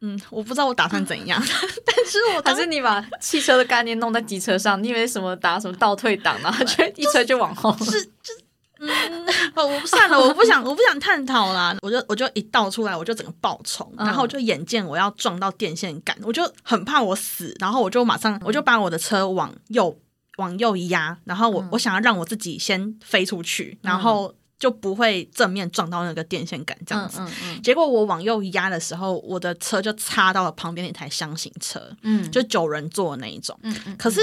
[0.00, 1.42] 嗯，我不知道我打算怎样，
[1.84, 4.82] 但是我还是你把汽车的概念弄在机车上？
[4.82, 7.76] 你以为什么打什么倒退档，然后就一车就往后？
[7.84, 8.32] 是，就
[8.80, 11.76] 嗯，我我算了，我不想，我不想探讨啦。
[11.82, 19.98] 我就我就一倒出来，我就整个爆冲，嗯然后我就眼见我要撞到电线杆，我就很怕我死，然后我就马上我就把我的车往右
[20.36, 27.20] 往右压，然后我、嗯我想要让我自己先飞出去，然后就不会正面撞到那个电线杆这样子。
[27.20, 33.58] 嗯嗯结果我往右压的时候，我的车就擦到了旁边那台箱型车，嗯，就九人座的那一种。
[33.62, 34.20] 嗯嗯，可是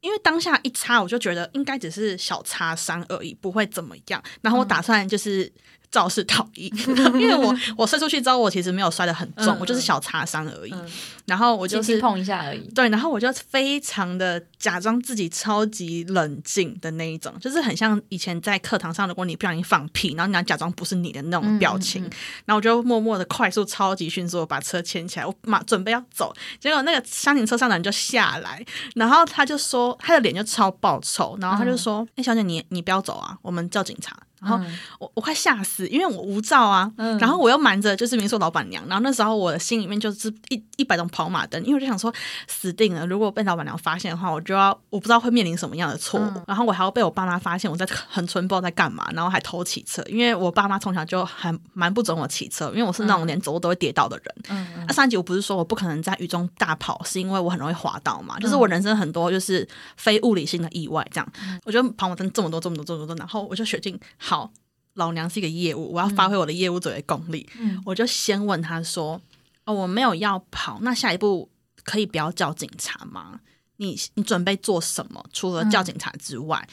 [0.00, 4.22] 因为当下一擦，我就觉得应该只是小擦伤而已，不会怎么样。
[4.40, 5.50] 然后我打算就是
[5.90, 10.72] 肇事逃逸， 因为我我摔出去之后，我其实没有摔得很重，嗯我就是小擦伤而已。
[10.72, 10.86] 嗯
[11.26, 12.58] 然后我就是碰一下而已。
[12.74, 22.02] 对，然后我就非常的假装自己超级冷静的那一种，就是很像以前在课堂上，如果你不小心放屁，然后你要假装不是你的那种表情，
[22.46, 28.64] 然后我就默默的快速、超级迅速的把车牵起来，我马准备要走，结果那个厢型车上的人就下来，
[28.96, 34.78] 然后他就说他的脸就超爆臭，然后他就说：“哎、小姐你你不要走啊，我们叫警察。”然后嗯。
[34.98, 37.18] 我我快吓死，因为我无照啊，嗯。
[37.18, 42.12] 然后我又瞒着就是民宿老板娘，然后那时候我的心里面就是一一百种跑马灯，因为我就想说
[42.48, 46.44] 死定了，如果被老板娘发现的话，我就要我不知道会面临什么样的错误，嗯。
[46.48, 54.60] 然后我还要被我爸妈发现我在很村不知道在干嘛，然后还偷骑车，因为我爸妈从小就还蛮不准我骑车，因为我是那种连走路都会跌倒的人。
[54.86, 58.38] 那、上一集我不是说我不可能在雨中大跑，是因为我很容易滑倒嘛？
[58.38, 61.32] 就是我人生很多就是非物理性的意外，这样，
[61.64, 63.98] 我就跑马灯这么多这么多这么多，然后我就决定
[64.30, 64.52] 好。
[64.94, 67.48] 老娘是一个业务，我要发挥我的业务嘴的功力。
[67.58, 69.20] 嗯我就先问他说
[69.64, 71.48] ：“哦，我没有要跑，那下一步
[71.84, 73.40] 可以不要叫警察吗？
[73.76, 75.24] 你你准备做什么？
[75.32, 76.68] 除了叫警察之外？”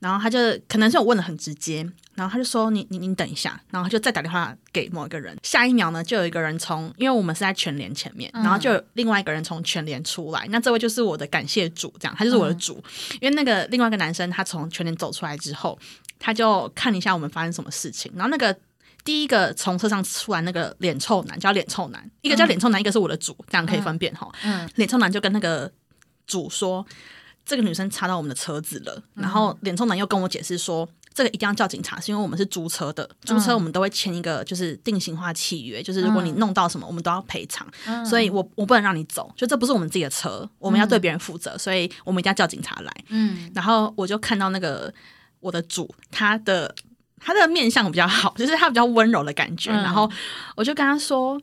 [0.00, 5.36] 然后他就可能是我问的很直接，然后他就说：“你你你等一下。”然后他就再打电话给某一个人。
[5.42, 10.46] 下一秒呢，就有一个人从，因为我们是在全联前面，然后就有另外一个人从全联出来。
[10.50, 12.82] 那这位就是我的感谢主，这样他就是我的主。
[13.20, 15.78] 因为那个另外一个男生他从全联走出来之后，
[16.18, 18.56] 他就看一下我们发生什么事情，然后那个。
[19.04, 24.30] 第一个从车上出来那个脸臭男叫脸臭男，一个叫脸臭男，一个是我的主，这样可以分辨哈。
[24.42, 25.70] 嗯脸臭男就跟那个
[26.26, 26.84] 主说，
[27.48, 30.88] 这个女生插到我们的车子了，然后脸臭男又跟我解释说。
[31.14, 37.66] 这个一定要叫警察，是因为我们是租车的，租车我们都会签一个就是定型化契约，就是如果你弄到什么，我们都要赔偿。
[37.86, 42.92] 嗯所以我我不能让你走，就这不是我们自己的车，我们要对别人负责，所以我们一定要叫警察来。
[43.08, 44.94] 嗯然后我就看到那个
[45.40, 46.72] 我的主，他的
[47.18, 49.72] 他的面相比较好， 就是他比较温柔的感觉。
[49.72, 50.08] 嗯然后
[50.54, 51.36] 我就跟他说：“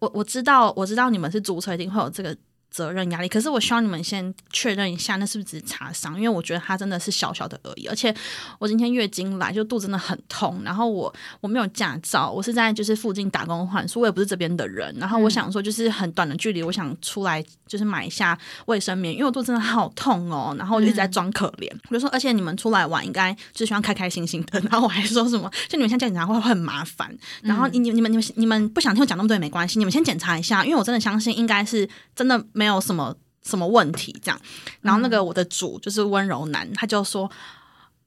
[0.00, 2.36] 我我知道，我知道你们是租车，一定会有这个
[2.70, 3.28] 责任压力。
[3.28, 6.16] 可是我希望你们先确认一下，那是不是只是擦伤？
[6.16, 7.86] 因为我觉得它真的是小小的而已。
[7.86, 8.14] 而且
[8.58, 10.60] 我今天月经来，就肚子真的很痛。
[10.64, 14.94] 然后我我没有驾照，我是在就是附近打工换宿，我也不是这边的人。
[14.98, 20.54] 然后我想说，就是很短的距离，我想出来就是买一下卫生棉，因为我肚子真的好痛哦。
[20.58, 24.60] 然后我就一直在装可怜，我就说，而且你们出来玩应该就希望开开心心的。
[24.70, 27.16] 然后我还说什么，就你们现在叫警察会会很麻烦。
[27.42, 34.38] 然后你你你们你们你们不想听我讲那么多也没关系，你们先检查一下，因为我真的相信应该是真的没有什么什么问题这样。
[34.82, 37.30] 然后那个我的主就是温柔男，他就说。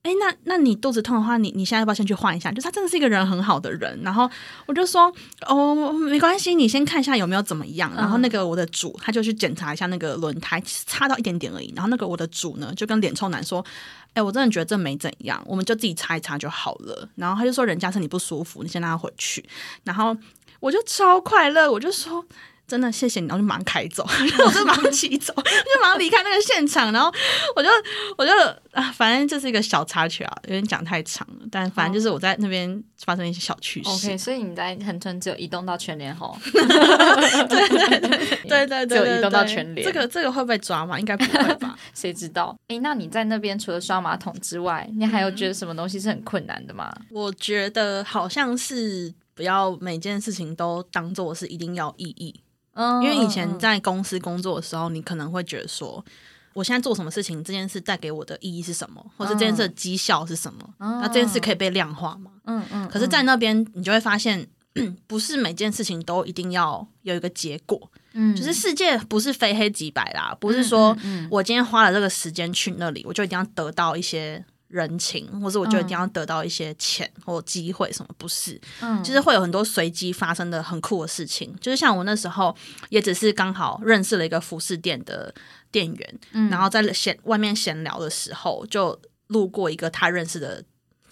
[0.05, 2.51] 哎，那那你肚子痛的话，你你现在要不要先去换一下？
[2.51, 3.97] 就是他真的是一个人很好的人。
[4.03, 4.29] 然后
[4.65, 5.09] 我就说，
[5.47, 7.89] 哦，没关系，你先看一下有没有怎么样。
[7.95, 11.71] 然后那个我的主他就去检查一下那个轮胎，擦到一点点而已。
[11.73, 13.65] 然后那个我的主呢，就跟脸臭男说，
[14.13, 17.07] 哎，我真的觉得这没怎样，我们就自己擦一擦就好了。
[17.15, 19.45] 然后他就说，人家身体不舒服，你先让他回去。
[19.85, 20.13] 然后
[20.59, 22.25] 我就超快乐，我就说。
[22.65, 24.03] 真的谢谢你，然后就马上开走，
[24.45, 27.13] 我就马上骑走，就马上离开那个现场，然后
[27.55, 27.69] 我就
[28.17, 28.31] 我就
[28.71, 33.89] 啊，反正就是一个小插曲啊，有点讲太长了，但反正就是我在那边发生一些小趣事。
[33.89, 37.99] OK，所以你在横村只有移动到全联吼， 对对对
[38.47, 40.97] 对对，只有移动到全联，这个这个会不会抓吗？
[40.97, 41.77] 应该不会吧？
[41.93, 42.55] 谁知道？
[42.69, 46.91] 哎，那你在那边除了刷马桶之外，你还有觉得什么东西是很困难的吗？
[47.11, 52.33] 我觉得好像是不要每件事情都当做是一定要意义。
[52.75, 56.03] 因为以前在公司工作的时候，你可能会觉得说，
[56.53, 60.67] 我现在做什么事情，这件事带给我的意义是什么，或者这件事的绩效是什么？
[60.79, 62.31] 那这件事可以被量化吗？
[62.45, 62.87] 嗯嗯。
[62.87, 64.47] 可是，在那边你就会发现，
[65.05, 67.91] 不是每件事情都一定要有一个结果。
[68.13, 70.97] 嗯，就是世界不是非黑即白啦，不是说
[71.29, 74.43] 我今天花了这个时间去那里，我就一定要得到一些。
[74.73, 78.59] 人情，或者我觉得一定要得到一些钱或机会，什么不是？
[78.81, 81.55] 嗯，就是会有很多随机发生的很酷的事情。
[81.61, 82.55] 就是像我那时候，
[82.89, 85.31] 也只是刚好认识了一个服饰店的
[85.71, 90.63] 店员，嗯然后在闲外面闲聊的时候，就路过一个他认识的。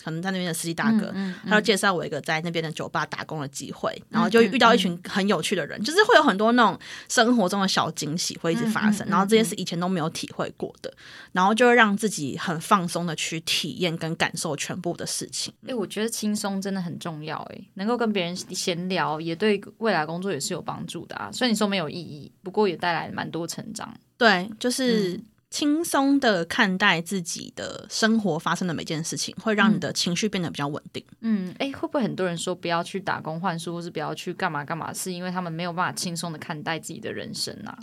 [0.04, 1.14] 可能在那边的司机大哥，
[1.48, 10.92] 他就介绍我一个在那边的酒吧打工的机会，然后就遇到一群很有趣的人，就是会有很多那种生活中的小惊喜会一直发生，然后这些是以前都没有体会过的，
[11.32, 15.54] 然后就会让自己很放松的去体验跟感受全部的事情。
[15.68, 21.30] 哎，我觉得轻松真的很重要，哎，能够跟别人闲聊，也对未来工作也是有帮助的啊。
[21.32, 23.94] 虽然你说没有意义，不过也带来蛮多成长。
[24.18, 25.20] 对，就是。
[25.52, 31.06] 轻松的看待自己的生活发生的每件事情，会让你的情绪变得比较稳定。
[31.20, 37.78] 嗯，哎，会不会很多人说不要去打工换书，或是不要去干嘛干嘛，是因为他们没有办法轻松的看待自己的人生啊？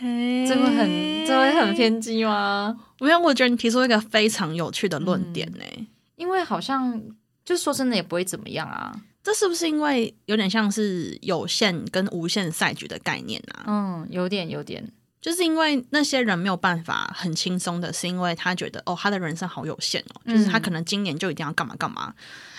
[0.00, 2.76] 这会很这会很偏激吗？
[2.98, 5.64] 没有我觉得你提出一个非常有趣的论点呢。
[6.16, 7.00] 因为好像
[7.44, 9.00] 就是说真的也不会怎么样啊。
[9.22, 13.64] 这是不是因为有点像是有限跟无限赛局的概念啊？
[13.68, 14.92] 嗯，有点有点。
[15.20, 22.14] 就是因为那些人没有办法很轻松的，是因为他觉得哦，他的人生好有限哦，就是他可能今年就一定要干嘛干嘛。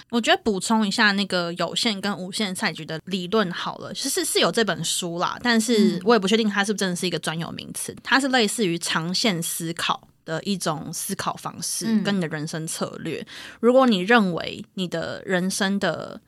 [0.09, 7.95] 我觉得补充一下那个有限跟无限赛局的理论好了，其实是有这本书啦，但是我也不确定它是不是真的是一个专有名词。
[8.03, 13.25] 它是类似于长线思考的一种思考方式，跟你的人生策略。
[13.59, 16.19] 如果你认为你的人生的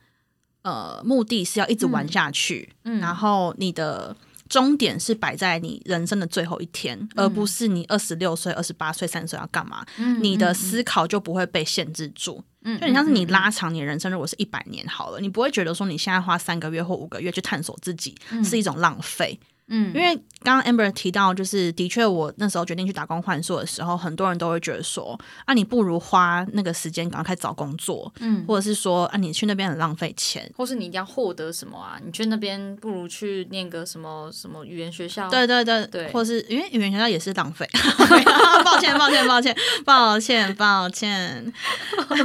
[0.62, 4.16] 呃目的是要一直玩下去，然后你的。
[4.52, 9.82] 终点是摆在你人生的最后一天，而不是你二十六岁、二十八岁、三十岁要干嘛？
[10.20, 12.44] 你的思考就不会被限制住。
[12.62, 19.40] 就你像是你拉长你人生，如果是一百年好了，你不会觉得说你现在花三个月或五个月去探索自己是一种浪费。
[19.68, 31.98] 嗯，因为刚刚 Amber 提到，就是的确，我那时候决定去打工换宿的时候，很多人都会觉得说，啊，你不如花那个时间赶快找工作，嗯，或者是说，啊，你去那边很浪费钱，或是你一定要获得什么啊？
[32.04, 37.68] 你去那边不如去念个什么什么语言学校，对对对对，或是因为语言学校也是浪费，
[38.64, 41.52] 抱歉抱歉抱歉抱歉抱歉，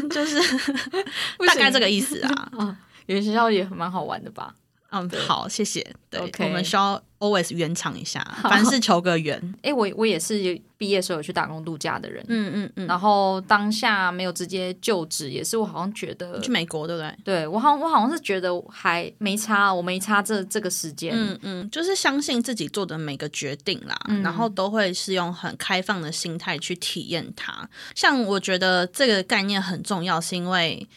[0.10, 0.40] 就是
[1.48, 2.78] 大概这个意思啊。
[3.06, 4.54] 语言学校也蛮好玩的吧？
[4.90, 5.86] 嗯，好，谢谢。
[6.10, 9.38] 对，我们需要 always 圆场一下，凡事求个圆。
[9.62, 12.24] 哎，我我也是毕业时候有去打工度假的人。
[12.30, 12.88] 嗯嗯嗯。
[12.88, 17.16] 然后当下没有直接就职，也是我好像觉得去美国，对不对？
[17.24, 21.12] 对我好我好像是觉得还没差，我没差这这个时间。
[21.14, 27.70] 嗯嗯，就是相信自己做的每个决定啦，然后都会是用很开放的心态去体验它。
[27.94, 30.88] 像我觉得这个概念很重要，是因为。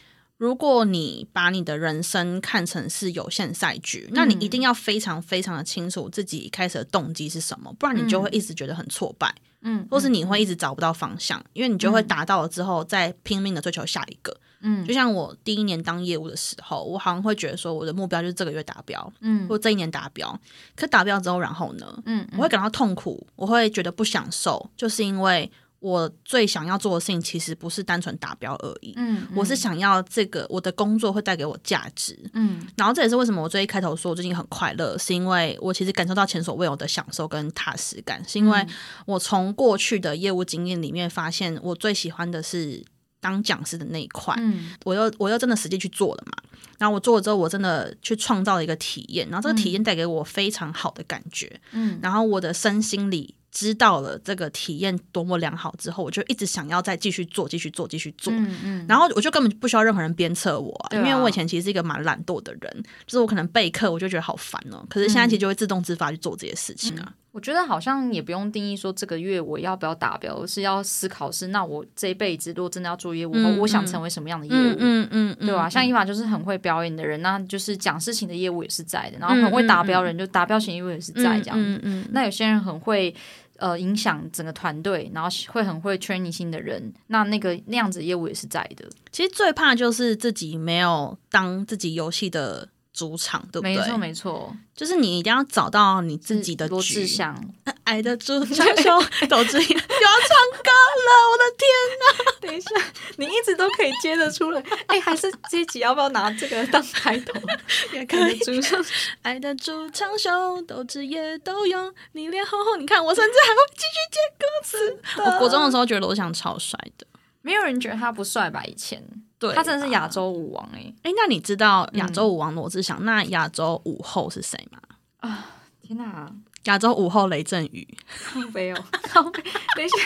[0.40, 20.40] 如果你把你的人生看成是有限赛局，那你一定要非常非常的清楚自己开始的动机是什么，不然你就会一直觉得很挫败，嗯，或是你会一直找不到方向，因为你就会达到了之后再拼命的追求下一个，嗯，就像我第一年当业务的时候，我好像会觉得说我的目标就是这个月达标，嗯，或这一年达标，
[20.74, 25.52] 可达标之后，然后呢，嗯，我会感到痛苦，我会觉得不享受，就是因为。
[25.80, 38.66] 我最想要做的事情其实不是单纯达标而已，嗯，我是想要这个我的工作会带给我价值，嗯，然后这也是为什么我最一开头说我最近很快乐，是因为我其实感受到前所未有的享受跟踏实感，是因为
[39.06, 42.84] 我从过去的业务经验里面发现，我最喜欢的是
[43.18, 46.42] 当讲师的那一块，嗯，我又我又真的实际去做了嘛，
[46.78, 53.34] 然后我做了之后，我真的去创造了一个体验，然后这个体验带给我非常好的感觉，嗯，然后我的身心里。
[53.52, 58.32] 知道了这个体验多么良好之后，我就一直想要再继续做，继续做，继续做。
[58.32, 67.12] 嗯嗯，然后我就根本不需要任何人鞭策我、啊，啊因为我以前其实是一个蛮懒惰的人，就是我可能备课我就觉得好烦哦、可是现在其实就会自动自发去做这些事情啊。
[67.32, 73.86] 我觉得好像也不用定义说这个月我要不要达标，而是要思考是那我这一辈子如果真的要做业务，嗯我想嗯。
[73.86, 74.56] 成为什么样的业务？
[74.56, 83.14] 嗯嗯嗯，嗯对吧、像伊娃就是很会表演的人，那就是讲事情的业务也是在的，然后很会达标的人，就达标型业务也是在这样那有些人很会
[83.56, 88.84] 呃影响整个团队，然后会很会 training 新的人，那那个那样子的业务也是在的。
[89.10, 93.76] 其实最怕就是自己没有当自己游戏的主场，对不对？
[93.76, 97.38] 没错没错，就是你一定要找到你自己的罗志祥，
[97.84, 100.70] 爱的主唱秀斗志又要唱歌
[101.06, 102.40] 了，我的天！
[102.40, 102.70] 等一下，
[103.16, 104.62] 你一直都可以接得出来。
[104.86, 107.32] 哎、还是这一集要不要拿这个当开头？
[107.92, 108.82] 也可以主唱，
[109.22, 115.30] 爱的主唱秀斗志也都有，你脸红红，你看我甚至还会继续接歌词。
[115.30, 117.06] 我国中的时候觉得罗志祥超帅的，
[117.42, 118.64] 没有人觉得他不帅吧？
[118.64, 119.02] 以前
[119.40, 120.06] 对他真的是亚。
[120.06, 123.04] 洲舞王哎、哎，那你知道亚洲舞王罗志祥？
[123.04, 124.78] 那亚洲舞后是谁吗？
[125.20, 125.46] 啊
[125.82, 126.30] 天哪，
[126.64, 127.88] 亚洲舞后雷震宇。
[128.22, 129.42] 靠背哦，靠背。
[129.74, 129.96] 等一下，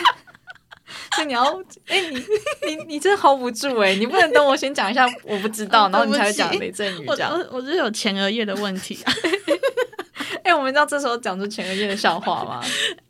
[1.15, 1.43] 所以你要
[1.89, 2.17] 哎、你
[2.67, 7.33] 你你真 hold 不住哎、你不能等我先讲一下我不知道， 然后你才会讲雷震宇我这样。
[7.33, 9.13] 我我是有前额叶的问题啊。
[10.45, 12.61] 哎、我们知道这时候讲出前额叶的笑话吗？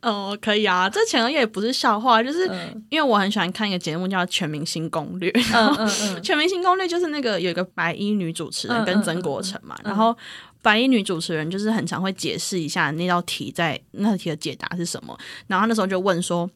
[0.01, 5.29] 哦， 可以啊，这前额叶也不是笑话，就是嗯因为我很喜欢看一个节目叫《全明星攻略》。
[5.53, 10.15] 嗯嗯嗯，全明星攻略就是那个有一个白衣女主持人嗯跟曾国成嘛，然后
[10.61, 15.17] 白衣女主持人就是很常会解释一下那道题在那道题的解答是什么，
[15.47, 16.49] 然后她那时候就问说。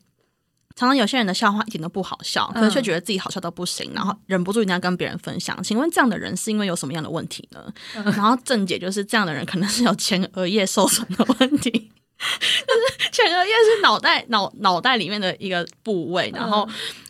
[0.80, 5.62] 常常有些人的笑话一点都不好笑，可是却觉得自己好笑到不行，然后忍不住一定要跟别人分享。
[5.62, 7.74] 请问这样的人是因为有什么样的问题呢？
[7.94, 16.66] 然后正解就是这样的人可能是有前额叶受损的问题，就是前额叶是脑袋脑脑袋里面的一个部位，然后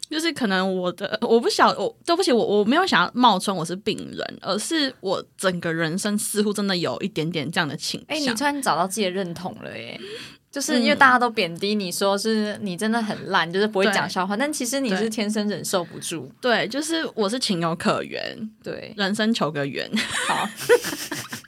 [0.10, 8.34] 就是可能我的我不晓我对不起我我没有想要冒充我是病人，而是我整个人生似乎真的有一点点这样的倾哎、向。
[8.34, 10.02] 你突然找到自己的认同了耶。
[10.52, 16.32] 就是因为大家都贬低你说是你真的很烂，就是不会讲笑话，但其实你是天生忍受不住。
[16.42, 19.90] 对，就是我是情有可原，对，人生求个缘。
[20.28, 20.50] 好。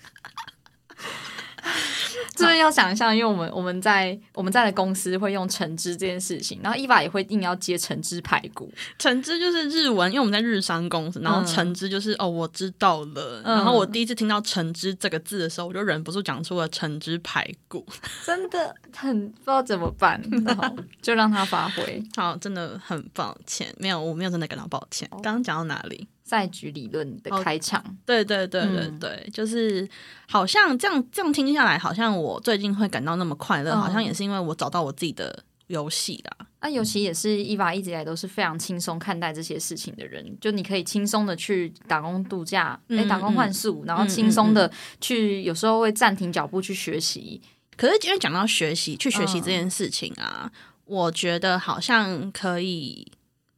[2.42, 13.42] 这边要想象，因为我们我们在我们在的公司会用橙汁这件事情，然后伊娃也会硬要接橙汁排骨，橙汁就是日文，因为我们在日商公司，然后嗯橙汁就是、哦，我知道了。
[13.46, 17.86] 嗯然后我第一次听到橙汁这个字的时候，我就忍不住讲出了橙汁排骨。
[18.26, 25.08] 真的很不知道怎么办，然后就让他发挥 好，真的很抱歉，没有，我没有真的感到抱歉。
[25.12, 26.08] 刚刚讲到哪里？
[26.32, 27.84] 赛局理论的开场。
[28.06, 29.86] 对对对对嗯对，就是
[30.30, 36.48] 好像这样这样听下来，好像我最近会感到那么快乐，嗯好像也是因为我找到我自己的游戏啦。
[36.62, 44.72] 那尤其也是伊娃一直以来都是非常轻松看待这些事情的人，就你可以轻松的去打工度假，嗯哎、打工换宿，然后轻松的
[45.02, 47.42] 去，有时候会暂停脚步去学习。
[47.76, 50.50] 可是因为讲到学习，去学习嗯这件事情啊，
[50.86, 53.12] 我觉得好像可以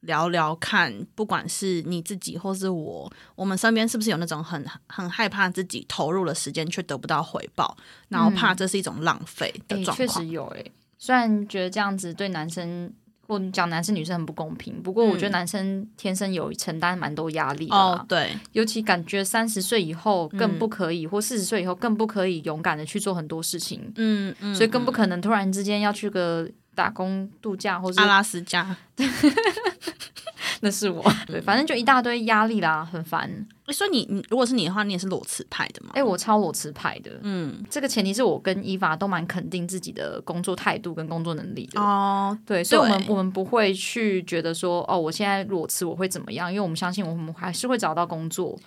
[0.03, 7.75] 聊聊看，不管是你自己或是我，我们身边是不是有那种很很害怕自己投入了时间却得不到回报，
[8.09, 10.07] 然后怕这是一种浪费的状况。
[10.07, 10.63] 实有哎、
[10.97, 12.91] 虽然觉得这样子对男生
[13.25, 24.93] 或讲男生女生很不公平，不过我觉得男生天生有承担蛮多压力的对，尤其感觉三十岁以后更嗯不可以，或四十岁以后更不可以勇敢的去做很多事情，嗯嗯，所以更不嗯。
[24.93, 28.75] 可能突然之间要去个打工度假，或是阿拉斯加。
[30.61, 33.29] 那是我，对，反正就一大堆压力啦，很烦。
[33.65, 35.91] 诶所以你你如果是你的话，你也是裸辞派的吗？
[35.93, 41.81] 哎、我超裸辞派的，嗯，这个前提是我跟伊娃都蛮肯定自己的工作态度跟工作能力的。
[41.81, 46.49] 哦，对，所以我们我们不会去觉得说，哦，我现在裸辞我会怎么样？
[46.49, 48.57] 因为我们相信我们还是会找到工作。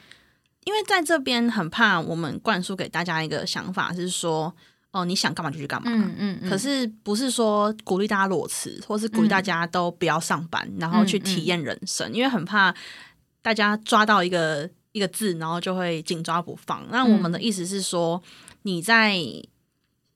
[0.64, 4.52] 因为在这边很怕我们灌输给大家一个想法是说，
[4.96, 5.90] 哦，你想干嘛就去干嘛。
[5.92, 12.74] 嗯嗯嗯可是不是说鼓励大家裸辞，或是鼓励大家都不要上班，然后去体验人生，因为很怕
[13.42, 16.86] 大家抓到一个一个字，然后就会紧抓不放。
[16.90, 18.22] 那我们的意思是说，
[18.62, 19.18] 你在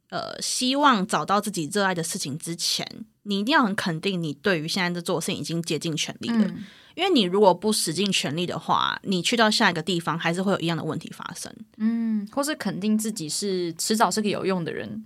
[0.08, 2.86] 呃希望找到自己热爱的事情之前，
[3.24, 6.44] 你一定要很肯定你对于现在在做的事情已经竭尽全力了。
[6.44, 6.64] 嗯
[6.96, 11.50] 因为你如果不使尽全力的话，你去到下一个地方还是会有一样的问题发生。
[11.78, 15.02] 嗯，或是肯定自己是迟早是个有用的人。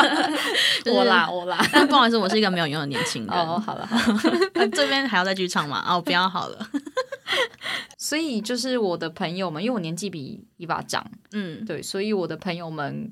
[0.84, 1.64] 我啦我啦。
[1.72, 3.32] 但不好意思，我是一个没有用的年轻人。
[3.32, 3.96] 哦，好了好
[4.74, 5.82] 这边还要再继续唱吗？
[5.88, 6.68] 哦，不要好了。
[7.96, 13.08] 所以就是我的朋友们，因为我年纪比伊娃长，嗯对，所以我的朋友们，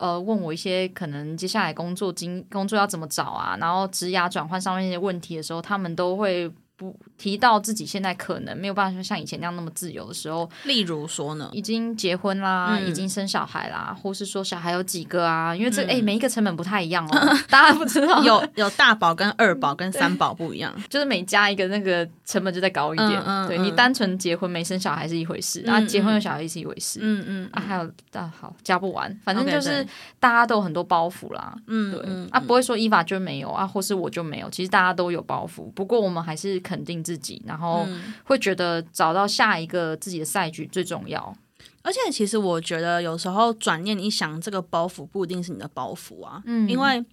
[0.00, 6.50] 呃问我一些可能接下来工作经工作要怎么找啊，然后职涯转换上面一些问题的时候，他们都会。
[6.80, 15.54] 不提到自己现在可能没有办法像以前那样那么自由的时候，例如说呢，已经结婚啦，已经生小孩啦，或是说小孩有几个啊？
[15.54, 23.22] 因为这哎，每一个成本不太一样哦， 大家不知道有有大宝跟二宝跟三宝不一样，就是每加一个那个成本就再高一点。
[23.26, 27.00] 嗯对你单纯结婚没生小孩是一回事，然后结婚有小孩是一回事。
[27.02, 29.86] 嗯嗯啊，还有啊，好加不完，反正就是
[30.18, 31.54] 大家都有很多包袱啦。
[31.66, 32.00] 嗯，对
[32.30, 35.70] 啊，不会说依法就没有啊，或是我就没有，其实大家都有包袱。
[35.72, 36.58] 不过我们还是。
[36.70, 37.84] 肯定自己，然后
[38.22, 41.36] 会觉得找到下一个自己的赛局最重要。
[41.82, 46.40] 而且，其实我觉得有时候转念一想，这个包袱不一定是你的包袱啊。
[46.44, 47.04] 嗯，因为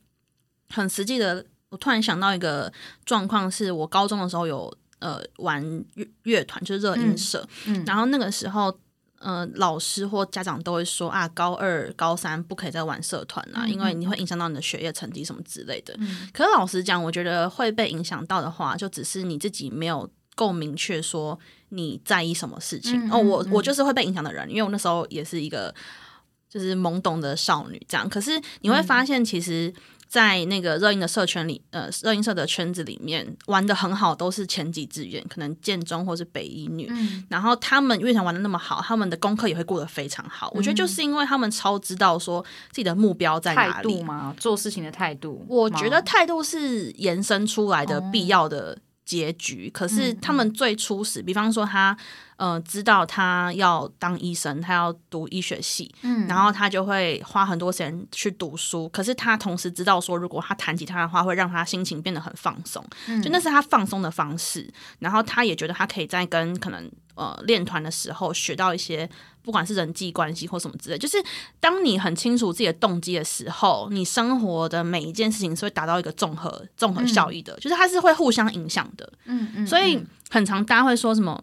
[0.69, 2.71] 很实际的，我突然想到一个
[3.03, 5.63] 状况，是我高中的时候有呃玩
[5.95, 7.47] 乐乐团，就是热音社。
[7.65, 8.77] 嗯，然后那个时候。
[9.19, 15.97] 呃，老师或家长都会说啊，高二、高三不可以再玩社团啊，因为你会影响到你的学业成绩什么之类的。
[16.31, 21.37] 可是老实讲，我觉得会被影响到的话，就只是你自己没有够明确说
[21.69, 23.11] 你在意什么事情。
[23.11, 25.73] 哦，我我就是会被影响的人，因为我那时候也是一个
[26.49, 28.07] 就是懵懂的少女这样。
[28.07, 29.73] 可是你会发现，其实。
[30.07, 36.89] 在那个热音的社圈里，呃，热音社的圈子里面玩的很好，都是前几志愿，可能建中或是北一女。
[37.29, 40.51] 然后他们乐团玩的那么好，他们的功课也会过得非常好。
[40.55, 44.33] 我觉得就是因为他们超知道说自己的目标在哪里吗？
[44.39, 48.77] 做事情的态度，我觉得态度是延伸出来的必要的。
[49.07, 51.95] 结局，可是他们最初始，比方说他，
[52.35, 58.89] 呃，知道他要当医生，他要读医学系，嗯，然后他就会花很多时间去读书。
[58.89, 62.85] 可是他同时知道说，如果他弹吉他的话，会让他心情变得很放松，
[63.23, 64.69] 就那是他放松的方式。
[64.99, 69.09] 然后他也觉得他可以再跟可能呃练团的时候学到一些。
[69.43, 71.15] 不管是人际关系或什么之类，就是
[71.57, 79.09] 当你很清楚自己的动机的时候，你生活的每一件事情是会达到一个综合综合效益的，就是它是会互相影响的。
[79.23, 81.41] 嗯嗯，所以很常大家会说什么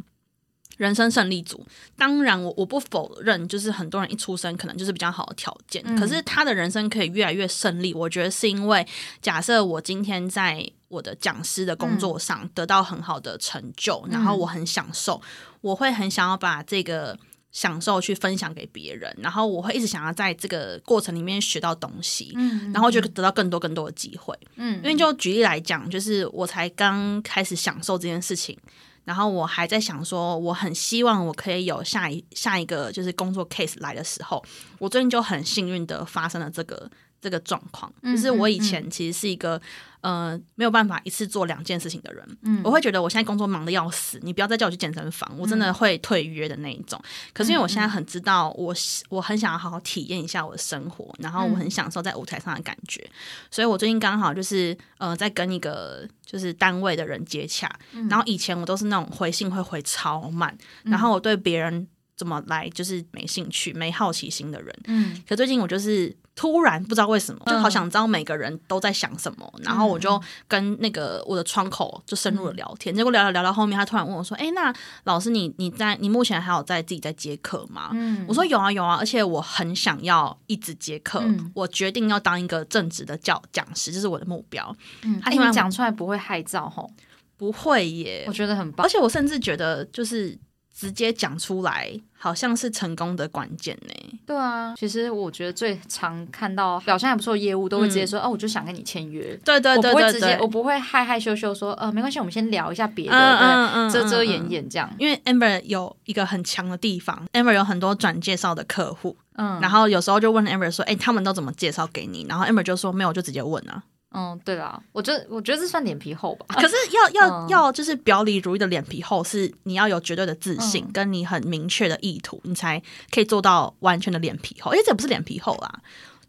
[0.77, 1.67] 人生胜利组，
[1.97, 8.87] 当然我我不否认，就是很多人一出生可能就是比较好的条件，可是他的人生可以越来越胜利，我觉得是因为
[9.23, 15.21] 假设我今天在我的讲师的工作上得到很好的成就，然后我很享受，
[15.61, 17.19] 我会很想要把这个。
[17.55, 28.59] 享受去分享给别人，然后我会一直想要在这个过程里面学到东西，嗯，然后就得到更多更多的机会，嗯，因为就举例来讲，就是我才刚开始享受这件事情，
[29.05, 34.45] 然后我还在想说，我很希望我可以有下一下一个就是工作 case 来的时候，
[34.81, 36.91] 我最近就很幸运的发生了这个。
[37.25, 39.59] 这个状况，就是我以前其实是一个
[40.05, 42.39] 呃没有办法一次做两件事情的人。
[42.43, 47.01] 嗯，我会觉得我现在工作忙的要死，你不要再叫我去健身房，我真的会退约的那一种。
[47.33, 48.75] 可是因为我现在很知道，我
[49.09, 53.03] 我很想要好好体验一下我的生活，然后我很享受在舞台上的感觉，
[53.51, 57.75] 所以我最近刚好就是呃在跟一个就是单位的人接洽，
[58.11, 61.87] 然后以前我都是那种回信会回超慢，然后我对别人
[62.17, 64.75] 怎么来就是没兴趣、没好奇心的人。
[64.87, 66.17] 嗯，可最近我就是。
[66.37, 81.23] 突然不知道为什么，就好想知道每个人都在想什么，然后我就跟那个我的窗口就深入的聊天，结果聊聊聊到后面，他突然问我说：“哎，那老师你你在你目前还有在自己在接课吗？”嗯我说：“有啊有啊，而且我很想要一直接课，
[81.55, 86.91] 我决定要当一个正直的教讲师，这是我的目标。”嗯他听完讲出来不会害臊吼？
[87.37, 90.37] 不会耶，我觉得很棒，而且我甚至觉得就是。
[90.77, 94.19] 直接讲出来，好像是成功的关键呢。
[94.27, 116.47] 对啊，其实我觉得最常看到表现还不错的业务，都会直接说：“哦，我就想跟你签约。”对对对，我不会直接，我不会害害羞羞说：“呃，没关系，我们先聊一下别的，遮遮掩掩这样。”因为 Amber 有一个很强的地方，Amber 有很多转介绍的客户，嗯，然后有时候就问 Amber 说：“哎，他们都怎么介绍给你？”然后 Amber 就说：“没有，就直接问啊。”嗯，对啦，我觉得我觉得这算脸皮厚吧。
[116.49, 124.73] 可是要要要，就是表里如一的脸皮厚，是你要有绝对的自信，跟你很明确的意图，你才可以做到完全的脸皮厚。
[124.73, 125.81] 因为这不是脸皮厚啦，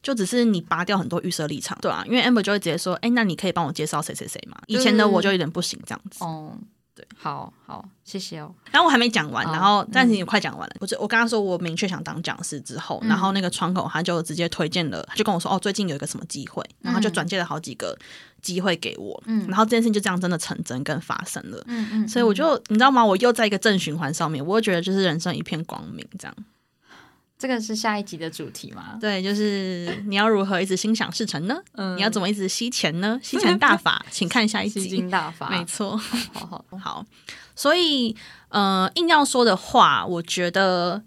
[0.01, 4.57] 就只是你拔掉很多预设立场，对啊，因为 Amber 就会直接说，哎，那你可以帮我介绍谁谁谁吗？
[4.67, 6.23] 以前的我就有点不行这样子。
[6.23, 6.57] 哦。
[6.95, 8.49] 对，好好，谢谢哦。
[8.71, 10.75] 然后我还没讲完，然后但是也快讲完了。
[10.79, 17.97] 我就我刚刚说我明确想当讲师之后，然后那个窗口他就直接推荐了，他就跟我说哦，最近有一个什么机会，然后就转介了好几个
[18.41, 19.21] 机会给我。
[19.25, 21.61] 嗯，然后这件事情就这样真的成真跟发生了。
[21.67, 23.05] 嗯嗯，所以我就你知道吗？
[23.05, 26.35] 我又在一个正循环上面，我又觉得就是人生一片光明这样。
[27.37, 28.97] 这个是下一集的主题吗？
[28.99, 31.61] 对，就是你要如何一直心想事成呢？
[31.73, 33.19] 嗯，你要怎么一直吸钱呢？
[33.21, 34.81] 吸钱大法， 请看下一集。
[34.81, 35.97] 吸金大法，没错。
[35.97, 37.05] 好好 好，
[37.55, 38.15] 所以
[38.49, 41.03] 呃，硬要说的话，我觉得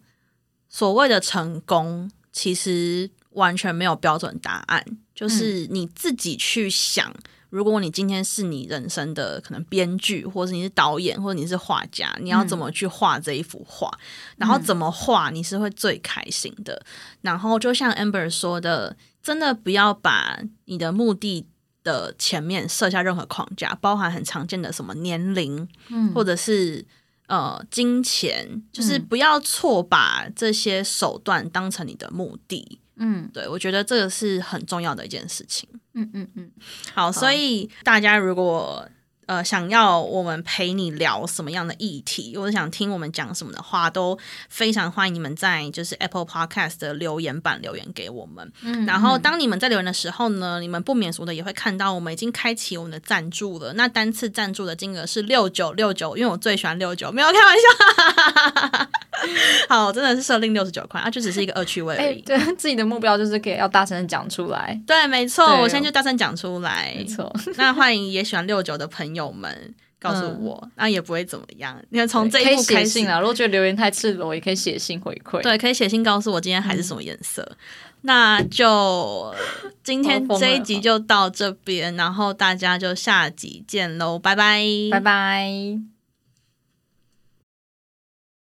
[0.69, 7.15] 所谓的成功，其实完全没有标准答案，就是你自己去想。
[7.51, 13.91] 如果你今天是你人生的可能编剧，或者你是导演，或者你是画家，你要怎么去画这一幅画？
[14.37, 16.85] 然后怎么画你是会最开心的？
[17.23, 21.47] 然后就像 Amber 说的，真的不要把你的目的
[21.83, 26.85] 的前面设下任何框架，包含很常见的什么年龄，嗯，或者是
[27.29, 32.81] 呃金钱，就是不要错把这些手段当成你的目的。
[32.99, 35.69] 嗯，对，我觉得这个是很重要的一件事情。
[35.95, 36.51] 嗯嗯嗯，
[36.95, 38.89] 好，所以大家如果
[39.29, 44.19] 呃想要我们陪你聊什么样的议题，或者想听我们讲什么的话，都
[44.49, 48.51] 非常欢迎你们在就是 Apple Podcast 的留言板留言给我们。
[48.63, 53.75] 嗯，然后当你们在留言的时候呢，你们不免俗的也会看到我们已经开启我们的赞助了。
[53.75, 58.89] 那单次赞助的金额是六九六九，因为我最喜欢六九，没有开玩笑。
[59.69, 62.23] 好，真的是设定六十九块啊，就只是一个恶趣味而已。
[62.23, 64.81] 对，自己的目标就是可以要大声讲出来。
[64.87, 66.95] 对，没错，我现在就大声讲出来。
[66.97, 71.77] 没错，那欢迎也喜欢六九的朋友们告诉我，那也不会怎么样。
[71.91, 75.43] 你看，从这一步开信啊，如果觉得留言太赤裸，也可以写信回馈。
[75.43, 77.57] 对，可以写信告诉我今天还是什么颜色。
[78.03, 79.35] 那就
[79.83, 84.63] 今天这一集就到这边，然后大家就下集见喽，拜拜，
[84.93, 85.98] 拜拜。